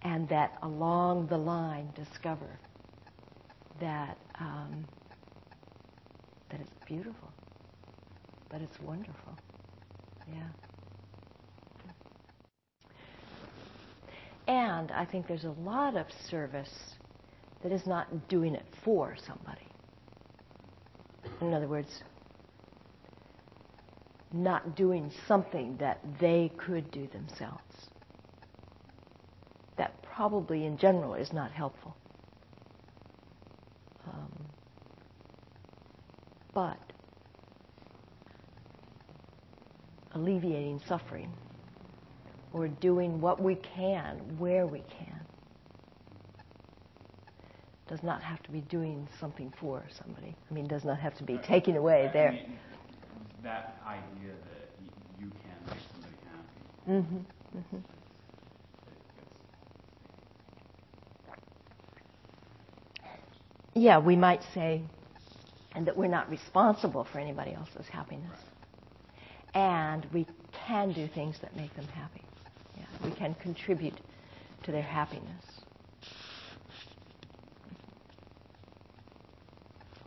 and 0.04 0.30
that 0.30 0.58
along 0.62 1.28
the 1.28 1.38
line 1.38 1.90
discover 1.96 2.60
that 3.82 4.18
um, 4.40 4.86
that 6.50 6.62
it's 6.62 6.72
beautiful 6.86 7.30
but 8.50 8.62
it's 8.62 8.80
wonderful. 8.80 9.38
Yeah. 10.28 10.48
And 14.48 14.92
I 14.92 15.06
think 15.06 15.28
there's 15.28 15.44
a 15.44 15.52
lot 15.52 15.98
of 15.98 16.06
service 16.30 16.72
that 17.64 17.72
is 17.72 17.86
not 17.86 18.30
doing 18.30 18.56
it 18.56 18.66
for 18.84 19.16
somebody. 19.28 19.68
In 21.42 21.54
other 21.54 21.68
words, 21.68 21.90
not 24.32 24.76
doing 24.76 25.12
something 25.28 25.78
that 25.78 26.00
they 26.20 26.52
could 26.58 26.90
do 26.92 27.08
themselves. 27.08 27.62
That 29.78 30.02
probably 30.02 30.66
in 30.66 30.78
general 30.78 31.14
is 31.14 31.32
not 31.34 31.52
helpful. 31.52 31.96
Um, 34.08 34.32
but 36.54 36.80
alleviating 40.18 40.82
suffering 40.88 41.32
or 42.54 42.68
doing 42.68 43.22
what 43.22 43.42
we 43.42 43.56
can 43.56 44.16
where 44.40 44.66
we 44.68 44.80
can 44.98 45.20
does 47.88 48.04
not 48.04 48.22
have 48.22 48.42
to 48.44 48.52
be 48.52 48.62
doing 48.62 49.08
something 49.20 49.54
for 49.60 49.84
somebody. 50.04 50.36
I 50.50 50.54
mean, 50.54 50.68
does 50.68 50.84
not 50.84 51.00
have 51.00 51.16
to 51.18 51.24
be 51.24 51.36
Right. 51.36 51.44
taking 51.46 51.78
away 51.78 52.08
I 52.10 52.14
their. 52.14 52.32
mean, 52.32 52.60
that 53.44 53.78
idea 53.88 54.34
that 54.34 54.70
y- 54.82 54.90
you 55.20 55.32
can 55.44 55.58
make 55.70 55.80
somebody 55.94 56.16
happy. 56.26 57.02
hmm 57.04 57.60
hmm 57.60 57.78
It 58.88 59.16
gets, 59.16 59.30
Yeah, 63.76 64.00
we 64.00 64.16
might 64.16 64.42
say 64.54 64.82
and 65.76 65.86
that 65.88 65.96
we're 65.96 66.08
not 66.08 66.30
responsible 66.30 67.04
for 67.06 67.20
anybody 67.20 67.54
else's 67.54 67.88
happiness. 67.88 68.40
And 69.58 70.06
we 70.14 70.28
can 70.68 70.94
do 70.94 71.08
things 71.08 71.38
that 71.42 71.56
make 71.56 71.76
them 71.76 71.88
happy. 71.88 72.22
Yeah, 72.78 72.86
we 73.04 73.10
can 73.10 73.34
contribute 73.42 74.00
to 74.62 74.72
their 74.72 74.84
happiness. 74.84 75.44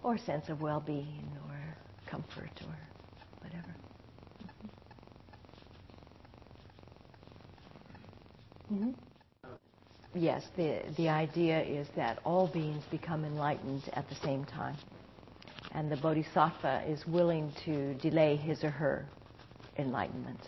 Or 0.05 0.17
sense 0.19 0.49
of 0.51 0.61
well 0.61 0.79
being 0.79 1.37
or 1.49 1.77
comfort 2.09 2.53
or 2.65 2.77
whatever. 3.43 3.75
hmm 8.69 8.91
Yes, 10.15 10.45
the, 10.57 10.83
the 10.97 11.09
idea 11.09 11.61
is 11.61 11.89
that 11.97 12.21
all 12.25 12.47
beings 12.47 12.85
become 12.89 13.25
enlightened 13.25 13.83
at 13.95 14.09
the 14.09 14.15
same 14.15 14.45
time. 14.45 14.77
And 15.75 15.91
the 15.91 15.97
bodhisattva 15.97 16.85
is 16.87 17.05
willing 17.05 17.53
to 17.65 17.95
delay 17.95 18.37
his 18.37 18.63
or 18.63 18.71
her 18.71 19.07
enlightenment 19.81 20.41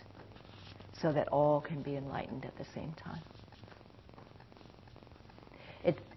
so 1.01 1.11
that 1.11 1.27
all 1.29 1.59
can 1.59 1.81
be 1.81 1.95
enlightened 1.95 2.45
at 2.45 2.57
the 2.57 2.65
same 2.73 2.93
time. 2.93 3.21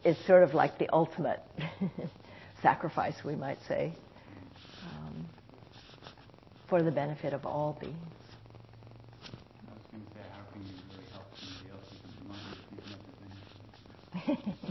It's 0.07 0.25
sort 0.25 0.45
of 0.45 0.55
like 0.55 0.79
the 0.79 0.89
ultimate 0.93 1.43
sacrifice, 2.63 3.17
we 3.25 3.35
might 3.35 3.59
say, 3.67 3.93
um, 4.85 5.27
for 6.69 6.81
the 6.81 6.93
benefit 6.93 7.33
of 7.33 7.45
all 7.45 7.77
beings. 7.81 7.97
I 9.67 9.73
was 9.73 9.83
going 9.91 10.05
to 10.05 10.11
say, 10.13 10.21
you 10.55 10.63
really 10.93 11.07
help 11.13 11.27
somebody 11.37 11.71
else 11.73 11.91
become 11.91 12.15
enlightened 12.23 12.55
if 12.63 12.87
you've 12.87 12.91
never 12.95 13.11
been 14.27 14.63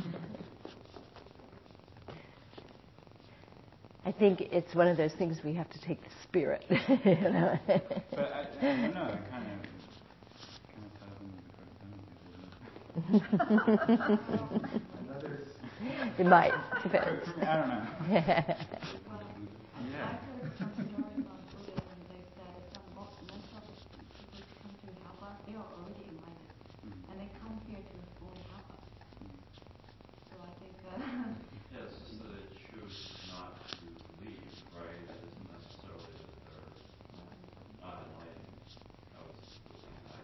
I 4.05 4.05
think 4.20 4.42
it's 4.42 4.74
one 4.76 4.88
of 4.88 4.98
those 4.98 5.14
things 5.14 5.38
we 5.44 5.54
have 5.54 5.70
to 5.72 5.82
take 5.82 6.02
the 6.04 6.10
spirit. 6.24 6.64
you 6.70 6.76
know? 7.30 7.60
But 8.12 8.32
I, 8.34 8.46
I 8.62 8.62
don't 8.62 8.94
know, 8.94 9.08
it 9.14 9.30
kind 9.32 9.46
of, 9.52 9.60
it 16.18 16.26
might. 16.26 16.54
Depends. 16.84 17.28
I 17.42 17.56
don't 17.56 17.70
know. 17.70 17.84
Well, 18.00 18.16
Yeah. 19.92 20.08
I 20.08 20.16
heard 20.24 20.52
some 20.58 20.72
story 20.72 21.16
about 21.20 21.44
Buddhism. 21.52 22.00
They 22.08 22.24
said 22.36 22.56
some 22.72 22.88
mo- 22.96 23.12
most 23.28 23.52
of 23.52 23.64
the 23.68 24.00
people 24.16 24.40
who 24.40 24.56
come 24.64 24.74
to 24.80 24.90
help 25.04 25.20
us, 25.28 25.36
they 25.46 25.56
are 25.60 25.68
already 25.76 26.08
enlightened, 26.08 26.56
Mm. 26.86 27.12
and 27.12 27.16
they 27.20 27.30
come 27.42 27.56
here 27.68 27.82
to 27.84 27.98
only 28.24 28.46
help 28.56 28.68
us. 28.72 28.84
So 30.32 30.36
I 30.40 30.52
think 30.64 30.76
uh, 30.86 30.96
Yeah, 31.76 31.86
it's 31.86 31.98
just 32.00 32.16
that 32.24 32.30
they 32.32 32.46
choose 32.72 32.98
not 33.36 33.60
to 33.68 33.84
leave, 34.24 34.54
right? 34.80 34.96
It 34.96 35.20
isn't 35.28 35.50
necessarily 35.52 36.16
that 36.24 36.32
they're 36.48 36.72
not 37.84 38.00
enlightened. 38.06 38.56
I 39.12 39.20
was 39.28 39.40
looking 39.68 39.98
at, 40.08 40.24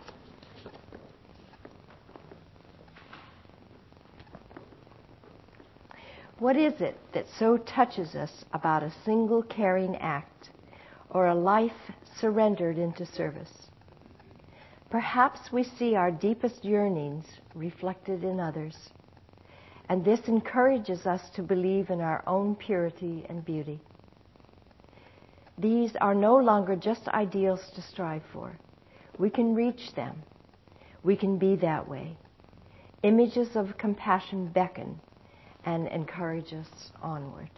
What 6.39 6.57
is 6.57 6.83
it 6.83 6.99
that 7.15 7.25
so 7.39 7.57
touches 7.57 8.15
us 8.15 8.45
about 8.53 8.83
a 8.83 8.93
single 9.07 9.43
caring 9.43 9.97
act 9.97 10.51
or 11.09 11.29
a 11.29 11.35
life 11.35 11.91
surrendered 12.19 12.77
into 12.77 13.07
service? 13.07 13.71
Perhaps 14.91 15.51
we 15.51 15.65
see 15.65 15.95
our 15.95 16.11
deepest 16.11 16.67
yearnings 16.67 17.25
reflected 17.55 18.25
in 18.25 18.41
others, 18.41 18.77
and 19.89 20.05
this 20.05 20.21
encourages 20.29 21.07
us 21.07 21.31
to 21.31 21.43
believe 21.43 21.89
in 21.89 22.03
our 22.03 22.23
own 22.27 22.57
purity 22.57 23.25
and 23.31 23.43
beauty. 23.43 23.81
These 25.61 25.95
are 26.01 26.15
no 26.15 26.37
longer 26.39 26.75
just 26.75 27.07
ideals 27.09 27.61
to 27.75 27.83
strive 27.83 28.23
for. 28.33 28.59
We 29.19 29.29
can 29.29 29.55
reach 29.55 29.93
them. 29.95 30.23
We 31.03 31.17
can 31.17 31.37
be 31.37 31.57
that 31.57 31.87
way. 31.87 32.17
Images 33.03 33.57
of 33.57 33.77
compassion 33.77 34.47
beckon 34.47 35.01
and 35.67 35.87
encourage 35.89 36.55
us 36.55 36.93
onward. 37.03 37.51